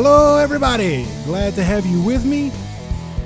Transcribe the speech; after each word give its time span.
Hello, 0.00 0.36
everybody. 0.36 1.08
Glad 1.24 1.54
to 1.54 1.64
have 1.64 1.84
you 1.84 2.00
with 2.00 2.24
me. 2.24 2.52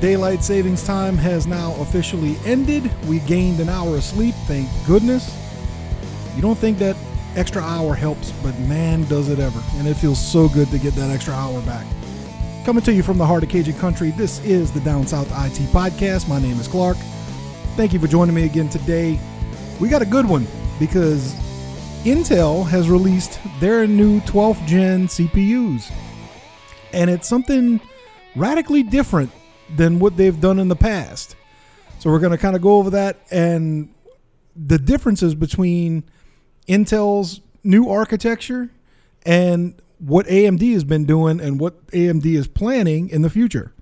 Daylight 0.01 0.43
savings 0.43 0.83
time 0.83 1.19
has 1.19 1.47
now 1.47 1.75
officially 1.75 2.37
ended. 2.47 2.91
We 3.07 3.19
gained 3.19 3.61
an 3.61 3.69
hour 3.69 3.97
of 3.97 4.03
sleep, 4.03 4.35
thank 4.47 4.71
goodness. 4.87 5.37
You 6.35 6.41
don't 6.41 6.57
think 6.57 6.79
that 6.79 6.97
extra 7.37 7.61
hour 7.61 7.95
helps, 7.95 8.33
but 8.43 8.59
man, 8.61 9.05
does 9.05 9.29
it 9.29 9.39
ever. 9.39 9.63
And 9.75 9.87
it 9.87 9.99
feels 9.99 10.19
so 10.19 10.49
good 10.49 10.71
to 10.71 10.79
get 10.79 10.95
that 10.95 11.11
extra 11.11 11.35
hour 11.35 11.61
back. 11.61 11.85
Coming 12.65 12.83
to 12.85 12.93
you 12.95 13.03
from 13.03 13.19
the 13.19 13.27
heart 13.27 13.43
of 13.43 13.51
Cajun 13.51 13.79
country, 13.79 14.11
this 14.13 14.43
is 14.43 14.73
the 14.73 14.81
Down 14.81 15.07
South 15.07 15.29
IT 15.29 15.59
Podcast. 15.75 16.27
My 16.27 16.41
name 16.41 16.59
is 16.59 16.69
Clark. 16.69 16.97
Thank 17.77 17.93
you 17.93 17.99
for 17.99 18.07
joining 18.07 18.35
me 18.35 18.47
again 18.47 18.71
today. 18.71 19.21
We 19.79 19.91
got 19.91 20.01
a 20.01 20.07
good 20.07 20.25
one 20.25 20.47
because 20.81 21.35
Intel 22.07 22.67
has 22.67 22.89
released 22.89 23.41
their 23.61 23.87
new 23.87 24.21
12th 24.21 24.67
gen 24.67 25.07
CPUs. 25.07 25.93
And 26.93 27.11
it's 27.11 27.29
something 27.29 27.81
radically 28.37 28.83
different 28.83 29.31
than 29.77 29.99
what 29.99 30.17
they've 30.17 30.41
done 30.41 30.59
in 30.59 30.69
the 30.69 30.77
past. 30.77 31.37
So 31.99 32.11
we're 32.11 32.19
going 32.19 32.33
to 32.33 32.39
kind 32.39 32.57
of 32.57 32.63
go 32.63 32.79
over 32.79 32.91
that 32.91 33.21
and 33.31 33.93
the 34.57 34.79
differences 34.79 35.35
between 35.35 36.05
Intel's 36.69 37.41
new 37.65 37.89
architecture 37.89 38.71
and 39.25 39.81
what 39.99 40.27
AMD 40.27 40.73
has 40.73 40.85
been 40.85 41.05
doing 41.05 41.41
and 41.41 41.61
what 41.61 41.87
AMD 41.89 42.27
is 42.27 42.49
planning 42.49 43.09
in 43.09 43.23
the 43.23 43.31
future. 43.31 43.73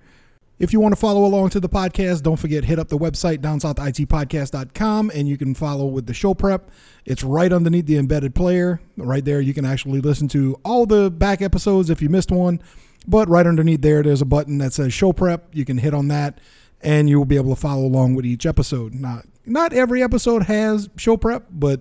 If 0.58 0.74
you 0.74 0.80
want 0.80 0.92
to 0.92 1.00
follow 1.00 1.24
along 1.24 1.48
to 1.50 1.60
the 1.60 1.70
podcast, 1.70 2.22
don't 2.22 2.36
forget 2.36 2.64
hit 2.64 2.78
up 2.78 2.88
the 2.88 2.98
website 2.98 3.38
downsouthitpodcast.com 3.38 5.10
and 5.14 5.26
you 5.26 5.38
can 5.38 5.54
follow 5.54 5.86
with 5.86 6.04
the 6.04 6.12
show 6.12 6.34
prep. 6.34 6.70
It's 7.06 7.24
right 7.24 7.50
underneath 7.50 7.86
the 7.86 7.96
embedded 7.96 8.34
player. 8.34 8.82
Right 8.98 9.24
there 9.24 9.40
you 9.40 9.54
can 9.54 9.64
actually 9.64 10.02
listen 10.02 10.28
to 10.28 10.60
all 10.62 10.84
the 10.84 11.10
back 11.10 11.40
episodes 11.40 11.88
if 11.88 12.02
you 12.02 12.10
missed 12.10 12.30
one. 12.30 12.60
But 13.06 13.28
right 13.28 13.46
underneath 13.46 13.82
there 13.82 14.02
there's 14.02 14.22
a 14.22 14.26
button 14.26 14.58
that 14.58 14.72
says 14.72 14.92
show 14.92 15.12
prep. 15.12 15.48
You 15.52 15.64
can 15.64 15.78
hit 15.78 15.94
on 15.94 16.08
that 16.08 16.40
and 16.82 17.08
you 17.08 17.18
will 17.18 17.26
be 17.26 17.36
able 17.36 17.54
to 17.54 17.60
follow 17.60 17.84
along 17.84 18.14
with 18.14 18.24
each 18.24 18.46
episode. 18.46 18.94
Not 18.94 19.26
not 19.46 19.72
every 19.72 20.02
episode 20.02 20.44
has 20.44 20.88
show 20.96 21.16
prep, 21.16 21.46
but 21.50 21.80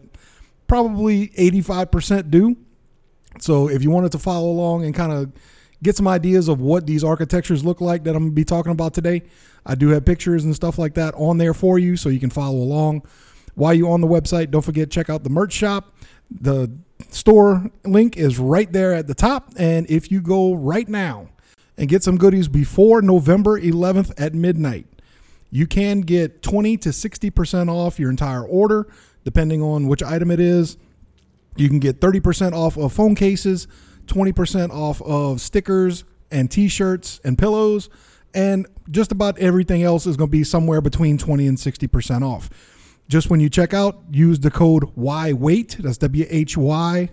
probably 0.67 1.29
85% 1.29 2.29
do. 2.29 2.55
So 3.39 3.69
if 3.69 3.83
you 3.83 3.91
wanted 3.91 4.11
to 4.13 4.19
follow 4.19 4.49
along 4.49 4.85
and 4.85 4.93
kind 4.93 5.11
of 5.11 5.31
get 5.83 5.95
some 5.95 6.07
ideas 6.07 6.47
of 6.47 6.61
what 6.61 6.87
these 6.87 7.03
architectures 7.03 7.63
look 7.63 7.79
like 7.79 8.03
that 8.03 8.15
I'm 8.15 8.23
going 8.23 8.31
to 8.31 8.35
be 8.35 8.45
talking 8.45 8.71
about 8.71 8.93
today, 8.93 9.23
I 9.65 9.75
do 9.75 9.89
have 9.89 10.05
pictures 10.05 10.45
and 10.45 10.55
stuff 10.55 10.77
like 10.77 10.95
that 10.95 11.13
on 11.15 11.37
there 11.37 11.53
for 11.53 11.79
you 11.79 11.95
so 11.95 12.09
you 12.09 12.19
can 12.19 12.29
follow 12.29 12.57
along. 12.57 13.03
While 13.55 13.73
you're 13.73 13.91
on 13.91 14.01
the 14.01 14.07
website, 14.07 14.51
don't 14.51 14.63
forget 14.63 14.89
check 14.89 15.09
out 15.09 15.23
the 15.23 15.29
merch 15.29 15.53
shop. 15.53 15.95
The 16.31 16.71
store 17.09 17.69
link 17.85 18.17
is 18.17 18.39
right 18.39 18.71
there 18.71 18.93
at 18.93 19.07
the 19.07 19.13
top 19.13 19.51
and 19.57 19.89
if 19.89 20.11
you 20.11 20.21
go 20.21 20.53
right 20.53 20.87
now 20.87 21.29
and 21.77 21.87
get 21.87 22.03
some 22.03 22.17
goodies 22.17 22.47
before 22.47 23.01
November 23.01 23.59
11th 23.59 24.11
at 24.17 24.33
midnight, 24.33 24.85
you 25.49 25.65
can 25.65 26.01
get 26.01 26.41
20 26.41 26.77
to 26.77 26.89
60% 26.89 27.69
off 27.69 27.99
your 27.99 28.09
entire 28.09 28.43
order 28.43 28.87
depending 29.23 29.61
on 29.61 29.87
which 29.87 30.03
item 30.03 30.31
it 30.31 30.39
is. 30.39 30.77
You 31.55 31.67
can 31.67 31.79
get 31.79 31.99
30% 31.99 32.53
off 32.53 32.77
of 32.77 32.93
phone 32.93 33.15
cases, 33.15 33.67
20% 34.05 34.71
off 34.71 35.01
of 35.01 35.41
stickers 35.41 36.03
and 36.31 36.49
t 36.49 36.67
shirts 36.67 37.19
and 37.23 37.37
pillows, 37.37 37.89
and 38.33 38.67
just 38.89 39.11
about 39.11 39.37
everything 39.39 39.83
else 39.83 40.05
is 40.05 40.15
going 40.15 40.29
to 40.29 40.31
be 40.31 40.43
somewhere 40.43 40.81
between 40.81 41.17
20 41.17 41.47
and 41.47 41.57
60% 41.57 42.21
off. 42.23 42.49
Just 43.09 43.29
when 43.29 43.41
you 43.41 43.49
check 43.49 43.73
out, 43.73 44.01
use 44.11 44.39
the 44.39 44.51
code 44.51 44.95
WHYWAIT, 44.95 45.77
that's 45.77 45.97
W 45.97 46.25
H 46.29 46.55
Y 46.55 47.09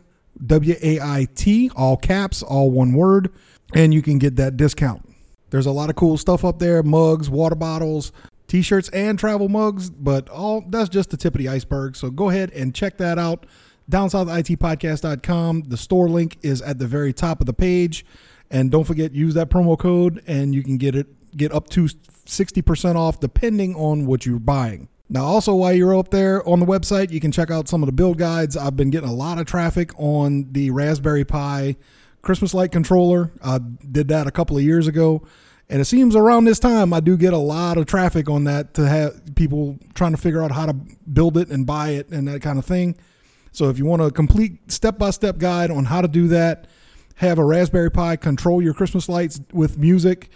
W 0.46 0.74
A 0.82 1.00
I 1.00 1.26
T, 1.34 1.70
all 1.74 1.96
caps, 1.96 2.42
all 2.42 2.70
one 2.70 2.92
word, 2.92 3.32
and 3.74 3.92
you 3.92 4.02
can 4.02 4.18
get 4.18 4.36
that 4.36 4.56
discount. 4.56 5.08
There's 5.50 5.66
a 5.66 5.72
lot 5.72 5.90
of 5.90 5.96
cool 5.96 6.18
stuff 6.18 6.44
up 6.44 6.58
there 6.58 6.82
mugs, 6.82 7.30
water 7.30 7.54
bottles, 7.54 8.12
t 8.46 8.62
shirts, 8.62 8.90
and 8.90 9.18
travel 9.18 9.48
mugs, 9.48 9.90
but 9.90 10.28
all 10.28 10.62
that's 10.68 10.90
just 10.90 11.10
the 11.10 11.16
tip 11.16 11.34
of 11.34 11.38
the 11.38 11.48
iceberg. 11.48 11.96
So 11.96 12.10
go 12.10 12.28
ahead 12.28 12.52
and 12.52 12.74
check 12.74 12.98
that 12.98 13.18
out 13.18 13.46
downsouthitpodcast.com. 13.90 15.64
The 15.68 15.76
store 15.76 16.08
link 16.08 16.38
is 16.42 16.62
at 16.62 16.78
the 16.78 16.86
very 16.86 17.12
top 17.12 17.40
of 17.40 17.46
the 17.46 17.52
page. 17.52 18.04
And 18.50 18.70
don't 18.70 18.84
forget, 18.84 19.12
use 19.12 19.34
that 19.34 19.50
promo 19.50 19.78
code 19.78 20.22
and 20.26 20.54
you 20.54 20.62
can 20.62 20.76
get 20.76 20.94
it 20.94 21.06
get 21.36 21.52
up 21.52 21.68
to 21.68 21.82
60% 21.84 22.96
off 22.96 23.20
depending 23.20 23.74
on 23.74 24.06
what 24.06 24.24
you're 24.24 24.38
buying. 24.38 24.88
Now, 25.08 25.24
also 25.24 25.54
while 25.54 25.72
you're 25.72 25.96
up 25.96 26.10
there 26.10 26.46
on 26.48 26.58
the 26.58 26.66
website, 26.66 27.12
you 27.12 27.20
can 27.20 27.30
check 27.30 27.50
out 27.50 27.68
some 27.68 27.82
of 27.82 27.86
the 27.86 27.92
build 27.92 28.18
guides. 28.18 28.56
I've 28.56 28.76
been 28.76 28.90
getting 28.90 29.08
a 29.08 29.14
lot 29.14 29.38
of 29.38 29.46
traffic 29.46 29.92
on 29.98 30.48
the 30.50 30.70
Raspberry 30.70 31.24
Pi 31.24 31.76
Christmas 32.22 32.52
light 32.52 32.72
controller. 32.72 33.30
I 33.42 33.58
did 33.58 34.08
that 34.08 34.26
a 34.26 34.32
couple 34.32 34.56
of 34.56 34.64
years 34.64 34.88
ago. 34.88 35.22
And 35.68 35.80
it 35.80 35.84
seems 35.84 36.16
around 36.16 36.44
this 36.44 36.58
time 36.58 36.92
I 36.92 37.00
do 37.00 37.16
get 37.16 37.32
a 37.32 37.38
lot 37.38 37.76
of 37.76 37.86
traffic 37.86 38.28
on 38.28 38.44
that 38.44 38.74
to 38.74 38.88
have 38.88 39.34
people 39.36 39.78
trying 39.94 40.12
to 40.12 40.16
figure 40.16 40.42
out 40.42 40.50
how 40.52 40.66
to 40.66 40.72
build 40.72 41.36
it 41.36 41.48
and 41.50 41.66
buy 41.66 41.90
it 41.90 42.08
and 42.10 42.26
that 42.28 42.42
kind 42.42 42.58
of 42.58 42.64
thing. 42.64 42.96
So 43.52 43.68
if 43.68 43.78
you 43.78 43.86
want 43.86 44.02
a 44.02 44.10
complete 44.10 44.70
step-by-step 44.70 45.38
guide 45.38 45.70
on 45.70 45.86
how 45.86 46.02
to 46.02 46.08
do 46.08 46.28
that, 46.28 46.66
have 47.16 47.38
a 47.38 47.44
Raspberry 47.44 47.90
Pi 47.90 48.16
control 48.16 48.60
your 48.60 48.74
Christmas 48.74 49.08
lights 49.08 49.40
with 49.52 49.78
music, 49.78 50.30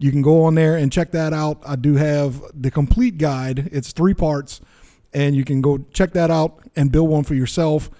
you 0.00 0.10
can 0.10 0.22
go 0.22 0.44
on 0.44 0.54
there 0.54 0.76
and 0.76 0.90
check 0.90 1.12
that 1.12 1.34
out. 1.34 1.60
I 1.64 1.76
do 1.76 1.94
have 1.96 2.42
the 2.54 2.70
complete 2.70 3.18
guide. 3.18 3.68
It's 3.70 3.92
three 3.92 4.14
parts 4.14 4.62
and 5.12 5.36
you 5.36 5.44
can 5.44 5.60
go 5.60 5.78
check 5.92 6.12
that 6.12 6.30
out 6.30 6.58
and 6.74 6.90
build 6.90 7.10
one 7.10 7.22
for 7.22 7.34
yourself. 7.34 7.90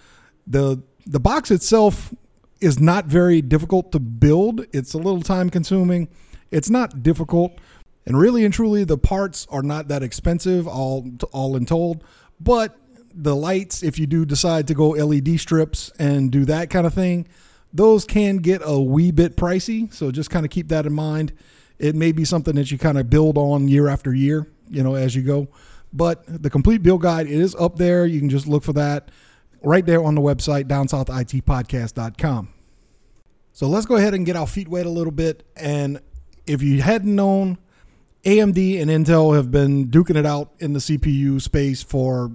The 0.47 0.83
the 1.07 1.21
box 1.21 1.51
itself 1.51 2.15
is 2.61 2.81
not 2.81 3.05
very 3.05 3.43
difficult 3.43 3.93
to 3.93 4.01
build. 4.01 4.65
It's 4.73 4.95
a 4.95 4.99
little 4.99 5.21
time 5.21 5.51
consuming. 5.51 6.09
It's 6.51 6.71
not 6.71 7.03
difficult. 7.03 7.59
And 8.07 8.19
really 8.19 8.47
and 8.47 8.55
truly 8.55 8.85
the 8.85 8.99
parts 8.99 9.47
are 9.51 9.63
not 9.63 9.89
that 9.89 10.03
expensive 10.03 10.67
all 10.67 11.07
all 11.33 11.55
in 11.55 11.67
told, 11.67 12.03
but 12.41 12.79
the 13.13 13.37
lights, 13.37 13.83
if 13.83 13.99
you 13.99 14.07
do 14.07 14.25
decide 14.25 14.67
to 14.69 14.75
go 14.75 14.91
LED 14.91 15.39
strips 15.39 15.93
and 15.99 16.31
do 16.31 16.47
that 16.47 16.71
kind 16.71 16.87
of 16.87 16.95
thing, 16.95 17.29
those 17.75 18.07
can 18.07 18.39
get 18.39 18.63
a 18.65 18.81
wee 18.81 19.11
bit 19.11 19.37
pricey. 19.37 19.93
So 19.93 20.11
just 20.11 20.31
kind 20.31 20.47
of 20.47 20.51
keep 20.51 20.69
that 20.69 20.87
in 20.87 20.95
mind. 20.95 21.35
It 21.81 21.95
may 21.95 22.13
be 22.13 22.27
something 22.27 22.55
that 22.57 22.71
you 22.71 22.77
kind 22.77 22.99
of 22.99 23.09
build 23.09 23.39
on 23.39 23.67
year 23.67 23.89
after 23.89 24.13
year, 24.15 24.47
you 24.69 24.83
know, 24.83 24.97
as 24.97 25.17
you 25.17 25.23
go. 25.23 25.49
But 25.95 26.23
the 26.27 26.51
complete 26.51 26.83
build 26.83 27.01
guide 27.01 27.27
it 27.27 27.33
is 27.33 27.55
up 27.55 27.77
there. 27.77 28.05
You 28.05 28.21
can 28.21 28.29
just 28.29 28.47
look 28.47 28.63
for 28.63 28.75
that 28.75 29.11
right 29.63 29.85
there 29.85 30.05
on 30.05 30.15
the 30.15 30.21
website, 30.21 30.65
downsouthitpodcast.com. 30.65 32.49
So 33.53 33.67
let's 33.67 33.87
go 33.87 33.97
ahead 33.97 34.13
and 34.15 34.27
get 34.27 34.37
our 34.37 34.47
feet 34.47 34.69
wet 34.69 34.85
a 34.85 34.91
little 34.91 35.11
bit. 35.11 35.43
And 35.57 36.01
if 36.47 36.63
you 36.63 36.83
hadn't 36.83 37.15
known, 37.15 37.57
AMD 38.25 38.81
and 38.81 38.91
Intel 38.91 39.35
have 39.35 39.51
been 39.51 39.89
duking 39.89 40.17
it 40.17 40.27
out 40.27 40.53
in 40.59 40.75
the 40.75 40.81
CPU 40.81 41.41
space 41.41 41.83
for 41.83 42.31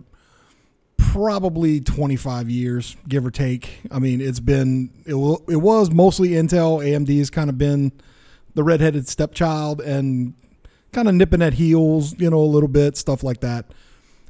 probably 0.97 1.81
25 1.81 2.50
years, 2.50 2.97
give 3.07 3.25
or 3.25 3.31
take. 3.31 3.81
I 3.91 4.00
mean, 4.00 4.22
it's 4.22 4.39
been, 4.39 4.89
it, 5.05 5.13
it 5.47 5.57
was 5.57 5.91
mostly 5.91 6.29
Intel. 6.29 6.84
AMD 6.84 7.16
has 7.19 7.29
kind 7.29 7.50
of 7.50 7.59
been 7.59 7.91
the 8.55 8.63
redheaded 8.63 9.07
stepchild 9.07 9.81
and 9.81 10.33
kind 10.91 11.07
of 11.07 11.13
nipping 11.16 11.41
at 11.41 11.53
heels, 11.53 12.17
you 12.19 12.29
know, 12.29 12.39
a 12.39 12.45
little 12.45 12.69
bit, 12.69 12.97
stuff 12.97 13.23
like 13.23 13.41
that. 13.41 13.66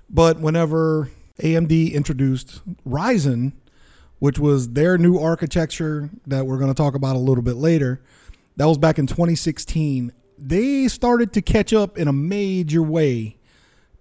But 0.10 0.40
whenever 0.40 1.10
AMD 1.42 1.94
introduced 1.94 2.62
Ryzen, 2.88 3.54
which 4.20 4.40
was 4.40 4.70
their 4.70 4.98
new 4.98 5.18
architecture 5.18 6.10
that 6.28 6.46
we're 6.46 6.58
going 6.58 6.74
to 6.74 6.76
talk 6.76 6.96
about 6.96 7.16
a 7.16 7.20
little 7.20 7.44
bit 7.44 7.56
later, 7.56 8.02
that 8.58 8.66
was 8.66 8.78
back 8.78 8.98
in 8.98 9.08
2016. 9.08 10.12
They 10.38 10.88
started 10.88 11.34
to 11.34 11.42
catch 11.42 11.74
up 11.74 11.98
in 11.98 12.08
a 12.08 12.14
major 12.14 12.82
way 12.82 13.38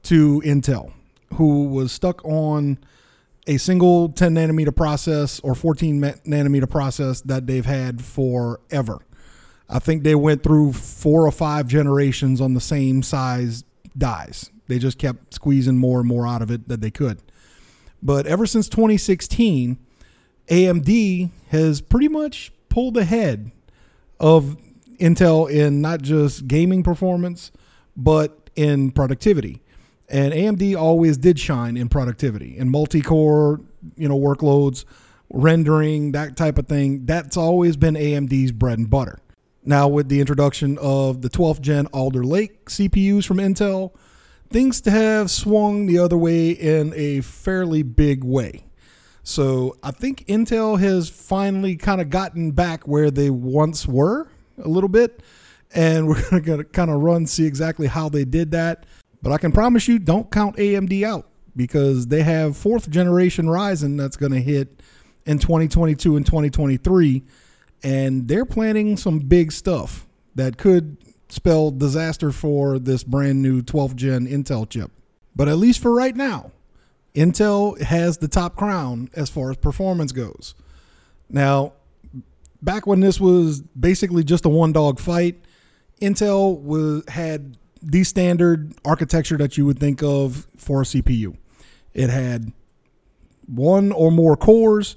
to 0.05 0.41
Intel 0.45 0.93
who 1.35 1.67
was 1.67 1.93
stuck 1.93 2.25
on 2.25 2.79
a 3.47 3.57
single 3.59 4.09
10 4.09 4.35
nanometer 4.35 4.75
process 4.75 5.41
or 5.41 5.55
14 5.55 6.01
nanometer 6.01 6.69
process 6.69 7.21
that 7.23 7.47
they've 7.47 7.67
had 7.67 8.03
forever. 8.03 9.01
I 9.75 9.81
think 9.81 10.05
they 10.05 10.15
went 10.15 10.45
through 10.45 10.73
four 10.73 11.27
or 11.27 11.33
five 11.33 11.67
generations 11.67 12.41
on 12.41 12.55
the 12.55 12.61
same 12.61 13.03
size 13.03 13.65
dies. 13.99 14.53
They 14.69 14.79
just 14.79 14.99
kept 14.99 15.35
squeezing 15.35 15.79
more 15.79 15.99
and 15.99 16.09
more 16.09 16.29
out 16.29 16.43
of 16.43 16.51
it 16.53 16.69
that 16.69 16.81
they 16.81 16.93
could. 16.93 17.21
But 18.01 18.25
ever 18.29 18.47
since 18.47 18.69
2016, 18.69 19.77
AMD 20.49 21.31
has 21.49 21.81
pretty 21.81 22.07
much 22.07 22.53
pulled 22.69 22.97
ahead 22.97 23.51
of 24.21 24.57
Intel 25.01 25.51
in 25.51 25.81
not 25.81 26.03
just 26.03 26.47
gaming 26.47 26.85
performance, 26.85 27.51
but 27.97 28.49
in 28.55 28.93
productivity. 28.93 29.61
And 30.09 30.33
AMD 30.33 30.77
always 30.77 31.17
did 31.17 31.41
shine 31.41 31.77
in 31.77 31.89
productivity 31.89 32.57
in 32.57 32.69
multi-core, 32.69 33.61
you 33.97 34.09
know, 34.09 34.19
workloads, 34.19 34.85
rendering, 35.31 36.13
that 36.13 36.37
type 36.37 36.59
of 36.59 36.69
thing. 36.69 37.07
That's 37.07 37.37
always 37.37 37.77
been 37.77 37.95
AMD's 37.95 38.53
bread 38.53 38.79
and 38.79 38.89
butter. 38.89 39.19
Now 39.65 39.89
with 39.89 40.09
the 40.09 40.21
introduction 40.21 40.77
of 40.79 41.23
the 41.23 41.31
12th 41.31 41.61
gen 41.61 41.87
Alder 41.87 42.23
Lake 42.23 42.67
CPUs 42.67 43.25
from 43.25 43.39
Intel, 43.39 43.93
things 44.51 44.85
have 44.85 45.31
swung 45.31 45.87
the 45.87 45.99
other 45.99 46.19
way 46.19 46.51
in 46.51 46.93
a 46.95 47.23
fairly 47.23 47.83
big 47.83 48.23
way. 48.23 48.67
So 49.23 49.79
I 49.83 49.91
think 49.91 50.27
Intel 50.27 50.79
has 50.79 51.09
finally 51.09 51.77
kind 51.77 52.03
of 52.03 52.11
gotten 52.11 52.51
back 52.51 52.87
where 52.87 53.11
they 53.11 53.31
once 53.31 53.89
were 53.89 54.29
a 54.63 54.69
little 54.69 54.89
bit, 54.89 55.23
and 55.75 56.09
we're 56.31 56.41
going 56.41 56.59
to 56.59 56.65
kind 56.65 56.91
of 56.91 57.01
run 57.01 57.27
see 57.27 57.47
exactly 57.47 57.87
how 57.87 58.11
they 58.11 58.27
did 58.27 58.51
that. 58.51 58.85
But 59.23 59.33
I 59.33 59.39
can 59.39 59.51
promise 59.51 59.89
you, 59.89 59.99
don't 59.99 60.31
count 60.31 60.57
AMD 60.57 61.03
out 61.05 61.27
because 61.57 62.09
they 62.09 62.23
have 62.23 62.57
fourth 62.57 62.91
generation 62.91 63.47
Ryzen 63.47 63.97
that's 63.97 64.19
going 64.19 64.33
to 64.33 64.41
hit 64.41 64.83
in 65.25 65.39
2022 65.39 66.17
and 66.17 66.27
2023, 66.27 67.23
and 67.85 68.27
they're 68.27 68.47
planning 68.47 68.97
some 68.97 69.21
big 69.21 69.53
stuff 69.53 70.07
that 70.35 70.57
could 70.57 70.97
spell 71.29 71.71
disaster 71.71 72.33
for 72.33 72.79
this 72.79 73.05
brand 73.05 73.43
new 73.43 73.63
12th 73.63 73.95
gen 73.95 74.27
Intel 74.27 74.69
chip. 74.69 74.91
But 75.37 75.49
at 75.49 75.59
least 75.59 75.81
for 75.81 75.95
right 75.95 76.17
now, 76.17 76.51
Intel 77.15 77.81
has 77.81 78.19
the 78.19 78.29
top 78.29 78.57
crown 78.57 79.11
as 79.15 79.29
far 79.29 79.51
as 79.51 79.57
performance 79.57 80.13
goes. 80.13 80.55
Now, 81.29 81.75
back 82.63 82.87
when 82.87 83.01
this 83.01 83.21
was 83.21 83.61
basically 83.61 84.25
just 84.25 84.45
a 84.45 84.49
one 84.49 84.73
dog 84.73 84.99
fight, 84.99 85.45
Intel 86.01 86.61
was 86.61 87.05
had 87.09 87.59
the 87.83 88.03
standard 88.03 88.73
architecture 88.85 89.37
that 89.37 89.59
you 89.59 89.67
would 89.67 89.79
think 89.79 90.03
of 90.03 90.47
for 90.57 90.83
a 90.83 90.85
CPU. 90.85 91.37
It 91.93 92.11
had 92.11 92.53
one 93.47 93.93
or 93.93 94.11
more 94.11 94.37
cores, 94.37 94.97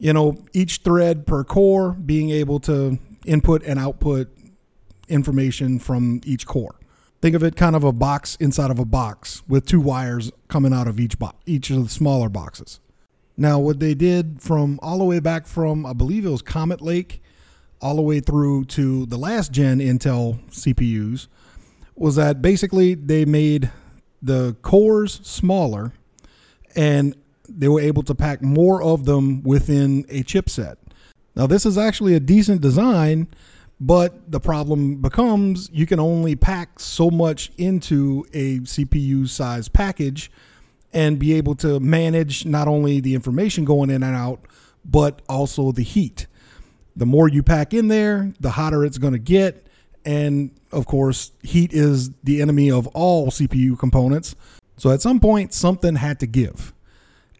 you 0.00 0.14
know, 0.14 0.38
each 0.54 0.78
thread 0.78 1.26
per 1.26 1.44
core 1.44 1.92
being 1.92 2.30
able 2.30 2.58
to 2.60 2.98
input 3.26 3.62
and 3.64 3.78
output 3.78 4.28
information 5.08 5.78
from 5.78 6.22
each 6.24 6.46
core. 6.46 6.74
Think 7.20 7.36
of 7.36 7.44
it 7.44 7.54
kind 7.54 7.76
of 7.76 7.84
a 7.84 7.92
box 7.92 8.34
inside 8.36 8.70
of 8.70 8.78
a 8.78 8.86
box 8.86 9.42
with 9.46 9.66
two 9.66 9.80
wires 9.80 10.32
coming 10.48 10.72
out 10.72 10.88
of 10.88 10.98
each 10.98 11.18
box, 11.18 11.36
each 11.44 11.68
of 11.68 11.84
the 11.84 11.90
smaller 11.90 12.30
boxes. 12.30 12.80
Now, 13.36 13.58
what 13.58 13.78
they 13.78 13.94
did 13.94 14.40
from 14.40 14.80
all 14.82 14.98
the 14.98 15.04
way 15.04 15.20
back 15.20 15.46
from, 15.46 15.84
I 15.84 15.92
believe 15.92 16.24
it 16.24 16.30
was 16.30 16.42
Comet 16.42 16.80
Lake, 16.80 17.22
all 17.82 17.96
the 17.96 18.02
way 18.02 18.20
through 18.20 18.64
to 18.66 19.04
the 19.04 19.18
last 19.18 19.52
gen 19.52 19.80
Intel 19.80 20.40
CPUs, 20.48 21.28
was 21.94 22.16
that 22.16 22.40
basically 22.40 22.94
they 22.94 23.26
made 23.26 23.70
the 24.22 24.56
cores 24.62 25.20
smaller 25.22 25.92
and 26.74 27.14
they 27.58 27.68
were 27.68 27.80
able 27.80 28.02
to 28.04 28.14
pack 28.14 28.42
more 28.42 28.82
of 28.82 29.04
them 29.04 29.42
within 29.42 30.04
a 30.08 30.22
chipset. 30.22 30.76
Now, 31.36 31.46
this 31.46 31.64
is 31.64 31.78
actually 31.78 32.14
a 32.14 32.20
decent 32.20 32.60
design, 32.60 33.28
but 33.80 34.30
the 34.30 34.40
problem 34.40 34.96
becomes 34.96 35.70
you 35.72 35.86
can 35.86 36.00
only 36.00 36.36
pack 36.36 36.80
so 36.80 37.10
much 37.10 37.50
into 37.56 38.26
a 38.32 38.58
CPU 38.60 39.28
size 39.28 39.68
package 39.68 40.30
and 40.92 41.18
be 41.18 41.34
able 41.34 41.54
to 41.56 41.80
manage 41.80 42.44
not 42.44 42.68
only 42.68 43.00
the 43.00 43.14
information 43.14 43.64
going 43.64 43.90
in 43.90 44.02
and 44.02 44.16
out, 44.16 44.44
but 44.84 45.22
also 45.28 45.72
the 45.72 45.82
heat. 45.82 46.26
The 46.96 47.06
more 47.06 47.28
you 47.28 47.42
pack 47.42 47.72
in 47.72 47.88
there, 47.88 48.32
the 48.40 48.50
hotter 48.50 48.84
it's 48.84 48.98
going 48.98 49.12
to 49.12 49.18
get. 49.18 49.66
And 50.04 50.50
of 50.72 50.86
course, 50.86 51.32
heat 51.42 51.72
is 51.72 52.10
the 52.24 52.42
enemy 52.42 52.70
of 52.70 52.86
all 52.88 53.28
CPU 53.30 53.78
components. 53.78 54.34
So 54.76 54.90
at 54.90 55.02
some 55.02 55.20
point, 55.20 55.54
something 55.54 55.94
had 55.94 56.20
to 56.20 56.26
give. 56.26 56.72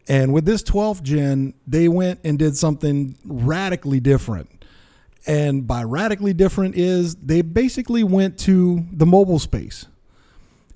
And 0.07 0.33
with 0.33 0.45
this 0.45 0.63
12th 0.63 1.03
gen, 1.03 1.53
they 1.67 1.87
went 1.87 2.19
and 2.23 2.37
did 2.37 2.57
something 2.57 3.15
radically 3.23 3.99
different. 3.99 4.65
And 5.27 5.67
by 5.67 5.83
radically 5.83 6.33
different 6.33 6.75
is 6.75 7.15
they 7.15 7.41
basically 7.41 8.03
went 8.03 8.39
to 8.39 8.85
the 8.91 9.05
mobile 9.05 9.39
space. 9.39 9.85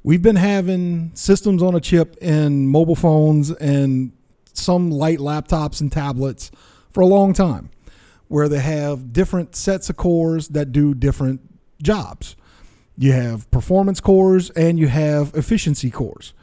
We've 0.04 0.22
been 0.22 0.36
having 0.36 1.12
systems 1.16 1.64
on 1.64 1.74
a 1.74 1.80
chip 1.80 2.16
in 2.18 2.68
mobile 2.68 2.96
phones 2.96 3.50
and 3.50 4.12
some 4.54 4.92
light 4.92 5.18
laptops 5.18 5.82
and 5.82 5.92
tablets 5.92 6.52
for 6.92 7.02
a 7.02 7.08
long 7.08 7.34
time 7.34 7.72
where 8.28 8.48
they 8.48 8.60
have 8.60 9.12
different 9.12 9.56
sets 9.56 9.90
of 9.90 9.98
cores 9.98 10.50
that 10.50 10.72
do 10.72 10.94
different 10.94 11.42
jobs. 11.82 12.36
You 12.98 13.14
have 13.14 13.50
performance 13.50 14.00
cores 14.00 14.52
and 14.52 14.80
you 14.80 14.88
have 14.88 15.34
efficiency 15.34 15.90
cores 15.90 16.34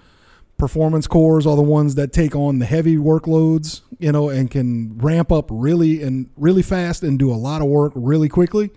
performance 0.62 1.09
cores 1.09 1.44
are 1.44 1.56
the 1.56 1.61
ones 1.61 1.97
that 1.97 2.12
take 2.12 2.37
on 2.37 2.61
the 2.61 2.64
heavy 2.64 2.97
workloads, 2.97 3.81
you 3.99 4.12
know, 4.12 4.29
and 4.29 4.49
can 4.49 4.97
ramp 4.99 5.32
up 5.32 5.47
really 5.50 6.00
and 6.00 6.31
really 6.37 6.62
fast 6.62 7.03
and 7.03 7.19
do 7.19 7.32
a 7.32 7.35
lot 7.35 7.61
of 7.61 7.67
work 7.67 7.93
really 7.97 8.29
quickly. 8.29 8.70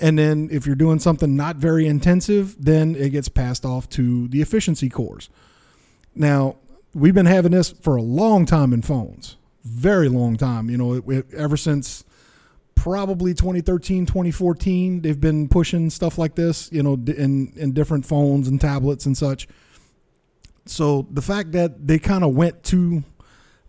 And 0.00 0.18
then 0.18 0.48
if 0.50 0.66
you're 0.66 0.74
doing 0.74 0.98
something 0.98 1.36
not 1.36 1.54
very 1.54 1.86
intensive, 1.86 2.56
then 2.58 2.96
it 2.96 3.10
gets 3.10 3.28
passed 3.28 3.64
off 3.64 3.88
to 3.90 4.26
the 4.26 4.42
efficiency 4.42 4.88
cores. 4.88 5.30
Now, 6.12 6.56
we've 6.92 7.14
been 7.14 7.26
having 7.26 7.52
this 7.52 7.70
for 7.70 7.94
a 7.94 8.02
long 8.02 8.44
time 8.44 8.72
in 8.72 8.82
phones, 8.82 9.36
very 9.62 10.08
long 10.08 10.36
time. 10.36 10.70
You 10.70 10.76
know, 10.76 10.94
it, 10.94 11.04
it, 11.06 11.34
ever 11.34 11.56
since 11.56 12.02
probably 12.74 13.32
2013, 13.32 14.06
2014, 14.06 15.02
they've 15.02 15.20
been 15.20 15.48
pushing 15.48 15.88
stuff 15.88 16.18
like 16.18 16.34
this, 16.34 16.68
you 16.72 16.82
know, 16.82 16.94
in, 16.94 17.52
in 17.54 17.70
different 17.70 18.06
phones 18.06 18.48
and 18.48 18.60
tablets 18.60 19.06
and 19.06 19.16
such. 19.16 19.46
So 20.66 21.06
the 21.10 21.22
fact 21.22 21.52
that 21.52 21.86
they 21.86 21.98
kind 21.98 22.24
of 22.24 22.34
went 22.34 22.62
to 22.64 23.02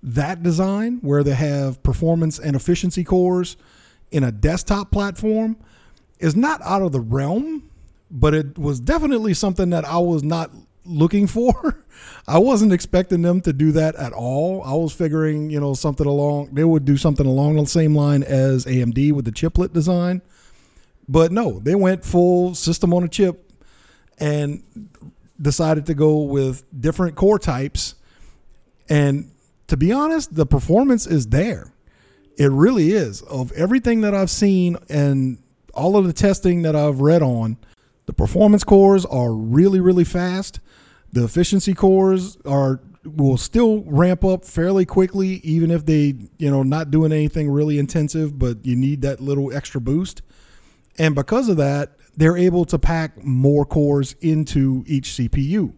that 0.02 0.44
design 0.44 1.00
where 1.02 1.24
they 1.24 1.34
have 1.34 1.82
performance 1.82 2.38
and 2.38 2.56
efficiency 2.56 3.04
cores 3.04 3.56
in 4.12 4.24
a 4.24 4.32
desktop 4.32 4.92
platform 4.92 5.58
is 6.20 6.36
not 6.36 6.62
out 6.62 6.82
of 6.82 6.92
the 6.92 7.00
realm, 7.00 7.70
but 8.12 8.34
it 8.34 8.58
was 8.58 8.80
definitely 8.80 9.34
something 9.34 9.72
that 9.72 9.86
I 9.86 9.98
was 9.98 10.24
not 10.24 10.52
looking 10.86 11.26
for. 11.38 11.84
I 12.28 12.38
wasn't 12.40 12.74
expecting 12.74 13.22
them 13.22 13.42
to 13.42 13.54
do 13.54 13.72
that 13.74 13.96
at 13.96 14.14
all. 14.14 14.62
I 14.64 14.74
was 14.74 14.94
figuring, 14.94 15.50
you 15.50 15.60
know, 15.60 15.74
something 15.74 16.06
along 16.06 16.50
they 16.54 16.64
would 16.64 16.86
do 16.86 16.98
something 16.98 17.26
along 17.26 17.56
the 17.56 17.66
same 17.66 17.96
line 17.96 18.24
as 18.24 18.66
AMD 18.66 19.14
with 19.14 19.26
the 19.26 19.32
chiplet 19.32 19.74
design. 19.74 20.22
But 21.08 21.32
no, 21.32 21.60
they 21.60 21.76
went 21.76 22.06
full 22.06 22.56
system 22.56 22.94
on 22.94 23.04
a 23.04 23.10
chip 23.10 23.52
and 24.18 24.64
decided 25.42 25.86
to 25.88 25.94
go 25.94 26.22
with 26.22 26.64
different 26.80 27.16
core 27.16 27.40
types. 27.40 27.96
And 28.90 29.32
to 29.68 29.78
be 29.78 29.92
honest, 29.92 30.36
the 30.36 30.46
performance 30.46 31.08
is 31.08 31.28
there. 31.28 31.74
It 32.38 32.52
really 32.52 32.92
is. 32.92 33.22
Of 33.24 33.52
everything 33.54 34.02
that 34.02 34.14
I've 34.14 34.30
seen 34.30 34.78
and 34.90 35.38
all 35.74 35.98
of 35.98 36.06
the 36.06 36.14
testing 36.14 36.62
that 36.64 36.76
I've 36.76 37.00
read 37.00 37.22
on, 37.22 37.58
the 38.06 38.14
performance 38.14 38.64
cores 38.64 39.06
are 39.06 39.34
really, 39.34 39.80
really 39.80 40.04
fast. 40.04 40.60
The 41.12 41.24
efficiency 41.24 41.74
cores 41.74 42.38
are 42.46 42.82
will 43.06 43.38
still 43.38 43.84
ramp 43.86 44.24
up 44.24 44.46
fairly 44.46 44.86
quickly, 44.86 45.42
even 45.44 45.72
if 45.72 45.86
they, 45.86 46.16
you 46.38 46.50
know, 46.50 46.64
not 46.64 46.90
doing 46.90 47.12
anything 47.12 47.50
really 47.50 47.78
intensive, 47.78 48.40
but 48.40 48.66
you 48.66 48.76
need 48.76 49.02
that 49.02 49.20
little 49.20 49.54
extra 49.54 49.82
boost. 49.82 50.22
And 50.98 51.14
because 51.14 51.50
of 51.50 51.58
that, 51.58 51.98
they're 52.16 52.38
able 52.38 52.66
to 52.66 52.80
pack 52.80 53.24
more 53.24 53.66
cores 53.66 54.16
into 54.22 54.84
each 54.88 55.10
CPU. 55.10 55.74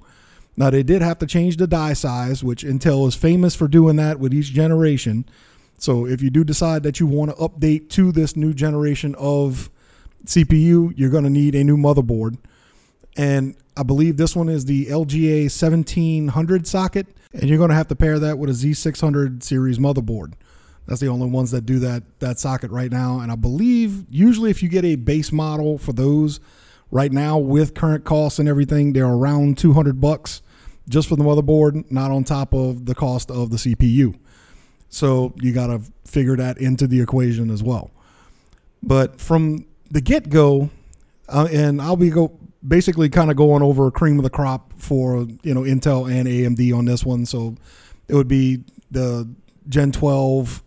Now, 0.58 0.70
they 0.70 0.84
did 0.84 1.02
have 1.02 1.20
to 1.20 1.28
change 1.28 1.58
the 1.58 1.68
die 1.68 1.94
size, 1.94 2.44
which 2.44 2.64
Intel 2.64 3.08
is 3.08 3.16
famous 3.16 3.56
for 3.56 3.68
doing 3.68 3.98
that 3.98 4.20
with 4.20 4.34
each 4.34 4.52
generation. 4.54 5.26
So, 5.78 6.06
if 6.06 6.22
you 6.22 6.30
do 6.30 6.44
decide 6.44 6.84
that 6.84 7.00
you 7.00 7.08
want 7.08 7.32
to 7.32 7.38
update 7.38 7.90
to 7.92 8.12
this 8.12 8.36
new 8.36 8.54
generation 8.54 9.16
of 9.18 9.70
CPU, 10.26 10.94
you're 10.96 11.10
going 11.10 11.26
to 11.26 11.30
need 11.30 11.56
a 11.56 11.64
new 11.64 11.78
motherboard. 11.78 12.38
And 13.18 13.56
I 13.78 13.84
believe 13.84 14.18
this 14.18 14.36
one 14.36 14.50
is 14.50 14.66
the 14.66 14.86
LGA 14.88 15.44
1700 15.44 16.68
socket, 16.68 17.08
and 17.34 17.44
you're 17.44 17.58
going 17.58 17.70
to 17.70 17.76
have 17.76 17.90
to 17.90 17.96
pair 17.96 18.20
that 18.20 18.38
with 18.38 18.50
a 18.50 18.54
Z600 18.54 19.44
series 19.44 19.78
motherboard. 19.78 20.34
That's 20.88 21.02
the 21.02 21.08
only 21.08 21.28
ones 21.28 21.52
that 21.52 21.66
do 21.66 21.80
that 21.80 22.04
that 22.20 22.40
socket 22.40 22.72
right 22.72 22.92
now. 22.92 23.20
And 23.20 23.32
I 23.32 23.36
believe 23.36 24.06
usually 24.10 24.52
if 24.52 24.62
you 24.62 24.70
get 24.70 24.86
a 24.86 24.96
base 24.96 25.32
model 25.32 25.78
for 25.78 25.94
those 25.94 26.40
right 26.92 27.12
now 27.12 27.38
with 27.38 27.74
current 27.74 28.06
costs 28.06 28.40
and 28.40 28.48
everything, 28.48 28.94
they're 28.94 29.06
around 29.08 29.58
200 29.58 30.00
bucks 30.00 30.42
just 30.88 31.10
for 31.10 31.16
the 31.16 31.24
motherboard, 31.24 31.90
not 31.92 32.12
on 32.12 32.24
top 32.24 32.54
of 32.54 32.86
the 32.86 32.94
cost 32.94 33.32
of 33.32 33.50
the 33.50 33.58
CPU. 33.58 34.16
So 34.90 35.34
you 35.42 35.52
got 35.52 35.68
to 35.68 35.82
figure 36.06 36.36
that 36.38 36.58
into 36.60 36.88
the 36.88 37.02
equation 37.02 37.50
as 37.50 37.64
well. 37.64 37.92
But 38.84 39.20
from 39.20 39.66
the 39.90 40.02
get 40.02 40.30
go, 40.30 40.70
uh, 41.28 41.48
and 41.52 41.82
I'll 41.82 41.96
be 41.96 42.12
go 42.12 42.40
basically 42.66 43.10
kind 43.10 43.32
of 43.32 43.38
going 43.38 43.64
over 43.64 43.90
cream 43.92 44.18
of 44.18 44.24
the 44.24 44.30
crop 44.30 44.74
for 44.78 45.28
you 45.44 45.54
know 45.54 45.62
Intel 45.62 46.12
and 46.12 46.28
AMD 46.28 46.78
on 46.78 46.86
this 46.86 47.04
one. 47.04 47.26
So 47.26 47.56
it 48.08 48.14
would 48.14 48.28
be 48.28 48.64
the 48.92 49.28
Gen 49.68 49.92
12 49.92 50.62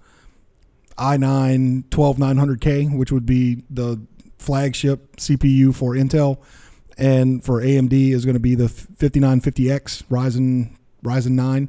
i9 0.99 1.85
12900K, 1.88 2.97
which 2.97 3.12
would 3.12 3.26
be 3.26 3.62
the 3.71 4.00
flagship 4.38 5.17
CPU 5.17 5.75
for 5.75 5.95
Intel, 5.95 6.38
and 6.97 7.45
for 7.45 7.61
AMD 7.62 7.93
is 8.12 8.25
going 8.25 8.35
to 8.35 8.40
be 8.40 8.55
the 8.55 8.67
5950X 8.67 10.05
Ryzen 10.05 10.76
Ryzen 11.05 11.31
9. 11.31 11.69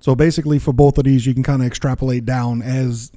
So 0.00 0.14
basically, 0.14 0.58
for 0.58 0.72
both 0.72 0.98
of 0.98 1.04
these, 1.04 1.26
you 1.26 1.34
can 1.34 1.42
kind 1.42 1.62
of 1.62 1.66
extrapolate 1.66 2.24
down 2.24 2.62
as 2.62 3.12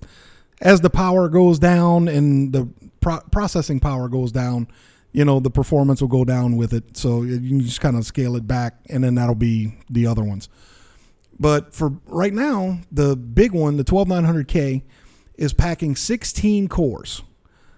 as 0.62 0.82
the 0.82 0.90
power 0.90 1.28
goes 1.30 1.60
down 1.60 2.08
and 2.08 2.54
the 2.54 2.70
pro- 3.02 3.22
processing 3.32 3.80
power 3.80 4.08
goes 4.08 4.32
down. 4.32 4.68
You 5.12 5.24
know, 5.24 5.40
the 5.40 5.50
performance 5.50 6.02
will 6.02 6.10
go 6.10 6.26
down 6.26 6.58
with 6.58 6.74
it. 6.74 6.98
So 6.98 7.24
you 7.24 7.40
can 7.40 7.62
just 7.62 7.82
kind 7.82 7.96
of 7.96 8.06
scale 8.06 8.36
it 8.36 8.46
back, 8.48 8.76
and 8.90 9.04
then 9.04 9.16
that'll 9.16 9.36
be 9.36 9.78
the 9.90 10.08
other 10.08 10.24
ones. 10.24 10.50
But 11.40 11.74
for 11.74 11.94
right 12.06 12.34
now, 12.34 12.80
the 12.92 13.16
big 13.16 13.52
one, 13.52 13.78
the 13.78 13.84
12900K, 13.84 14.84
is 15.38 15.54
packing 15.54 15.96
16 15.96 16.68
cores. 16.68 17.22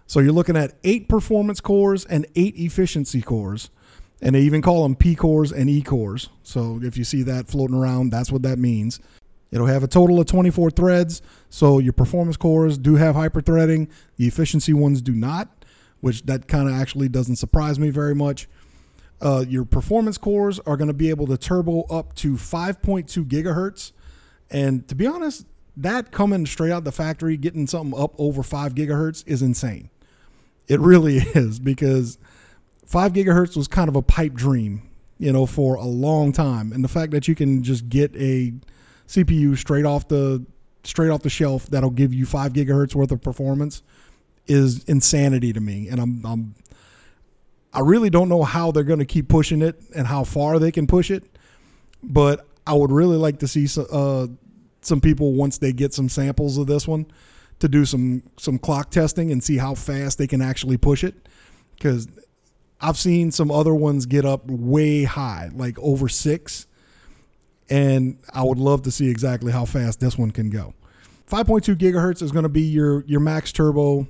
So 0.05 0.19
you're 0.19 0.31
looking 0.31 0.55
at 0.57 0.75
eight 0.83 1.09
performance 1.09 1.59
cores 1.59 2.05
and 2.05 2.25
eight 2.35 2.55
efficiency 2.57 3.21
cores. 3.21 3.69
And 4.21 4.33
they 4.33 4.41
even 4.41 4.61
call 4.61 4.83
them 4.83 4.95
P 4.95 5.15
cores 5.15 5.51
and 5.51 5.69
E 5.69 5.81
cores. 5.81 6.29
So 6.41 6.79
if 6.81 6.97
you 6.97 7.03
see 7.03 7.23
that 7.23 7.47
floating 7.47 7.75
around, 7.75 8.09
that's 8.09 8.31
what 8.31 8.41
that 8.43 8.57
means. 8.57 8.99
It'll 9.51 9.67
have 9.67 9.83
a 9.83 9.87
total 9.87 10.19
of 10.19 10.25
24 10.25 10.71
threads. 10.71 11.21
So 11.49 11.79
your 11.79 11.93
performance 11.93 12.37
cores 12.37 12.77
do 12.77 12.95
have 12.95 13.15
hyperthreading. 13.15 13.89
The 14.17 14.27
efficiency 14.27 14.73
ones 14.73 15.01
do 15.01 15.13
not, 15.13 15.65
which 16.01 16.25
that 16.25 16.47
kind 16.47 16.67
of 16.67 16.75
actually 16.75 17.09
doesn't 17.09 17.35
surprise 17.35 17.79
me 17.79 17.89
very 17.89 18.15
much. 18.15 18.47
Uh, 19.21 19.43
your 19.47 19.65
performance 19.65 20.17
cores 20.17 20.59
are 20.59 20.77
going 20.77 20.89
to 20.89 20.93
be 20.93 21.09
able 21.09 21.27
to 21.27 21.37
turbo 21.37 21.83
up 21.83 22.13
to 22.15 22.33
5.2 22.33 23.25
gigahertz. 23.25 23.91
And 24.49 24.87
to 24.87 24.95
be 24.95 25.07
honest, 25.07 25.45
that 25.77 26.11
coming 26.11 26.45
straight 26.45 26.71
out 26.71 26.83
the 26.83 26.91
factory, 26.91 27.37
getting 27.37 27.67
something 27.67 27.97
up 27.97 28.13
over 28.17 28.43
5 28.43 28.73
gigahertz 28.73 29.23
is 29.27 29.41
insane. 29.41 29.89
It 30.67 30.79
really 30.79 31.17
is 31.35 31.59
because 31.59 32.17
5 32.85 33.13
gigahertz 33.13 33.55
was 33.55 33.67
kind 33.67 33.87
of 33.87 33.95
a 33.95 34.01
pipe 34.01 34.33
dream, 34.33 34.81
you 35.19 35.31
know, 35.31 35.45
for 35.45 35.75
a 35.75 35.85
long 35.85 36.31
time. 36.31 36.73
And 36.73 36.83
the 36.83 36.89
fact 36.89 37.11
that 37.11 37.27
you 37.27 37.35
can 37.35 37.63
just 37.63 37.87
get 37.89 38.13
a 38.15 38.53
CPU 39.07 39.57
straight 39.57 39.85
off 39.85 40.07
the 40.07 40.45
straight 40.83 41.09
off 41.09 41.21
the 41.21 41.29
shelf 41.29 41.67
that'll 41.67 41.89
give 41.89 42.13
you 42.13 42.25
5 42.25 42.53
gigahertz 42.53 42.95
worth 42.95 43.11
of 43.11 43.21
performance 43.21 43.83
is 44.47 44.83
insanity 44.85 45.51
to 45.51 45.59
me. 45.59 45.89
And 45.89 45.99
I'm, 45.99 46.25
I'm 46.25 46.55
I 47.73 47.81
really 47.81 48.09
don't 48.09 48.29
know 48.29 48.43
how 48.43 48.71
they're 48.71 48.83
going 48.83 48.99
to 48.99 49.05
keep 49.05 49.27
pushing 49.27 49.61
it 49.61 49.79
and 49.95 50.07
how 50.07 50.23
far 50.23 50.57
they 50.57 50.71
can 50.71 50.87
push 50.87 51.11
it, 51.11 51.23
but 52.01 52.47
I 52.65 52.73
would 52.73 52.91
really 52.91 53.17
like 53.17 53.39
to 53.39 53.47
see 53.47 53.67
uh, 53.91 54.27
some 54.87 55.01
people 55.01 55.33
once 55.33 55.57
they 55.57 55.73
get 55.73 55.93
some 55.93 56.09
samples 56.09 56.57
of 56.57 56.67
this 56.67 56.87
one 56.87 57.05
to 57.59 57.67
do 57.67 57.85
some 57.85 58.23
some 58.37 58.57
clock 58.57 58.89
testing 58.91 59.31
and 59.31 59.43
see 59.43 59.57
how 59.57 59.75
fast 59.75 60.17
they 60.17 60.27
can 60.27 60.41
actually 60.41 60.77
push 60.77 61.03
it 61.03 61.27
because 61.75 62.07
I've 62.79 62.97
seen 62.97 63.31
some 63.31 63.51
other 63.51 63.73
ones 63.73 64.05
get 64.05 64.25
up 64.25 64.45
way 64.45 65.03
high, 65.03 65.49
like 65.53 65.79
over 65.79 66.07
six, 66.07 66.67
and 67.69 68.19
I 68.33 68.43
would 68.43 68.59
love 68.59 68.83
to 68.83 68.91
see 68.91 69.09
exactly 69.09 69.51
how 69.51 69.65
fast 69.65 69.99
this 69.99 70.17
one 70.17 70.31
can 70.31 70.49
go. 70.49 70.73
5.2 71.29 71.75
gigahertz 71.75 72.21
is 72.21 72.31
going 72.31 72.43
to 72.43 72.49
be 72.49 72.61
your 72.61 73.03
your 73.05 73.19
max 73.19 73.51
turbo 73.51 74.07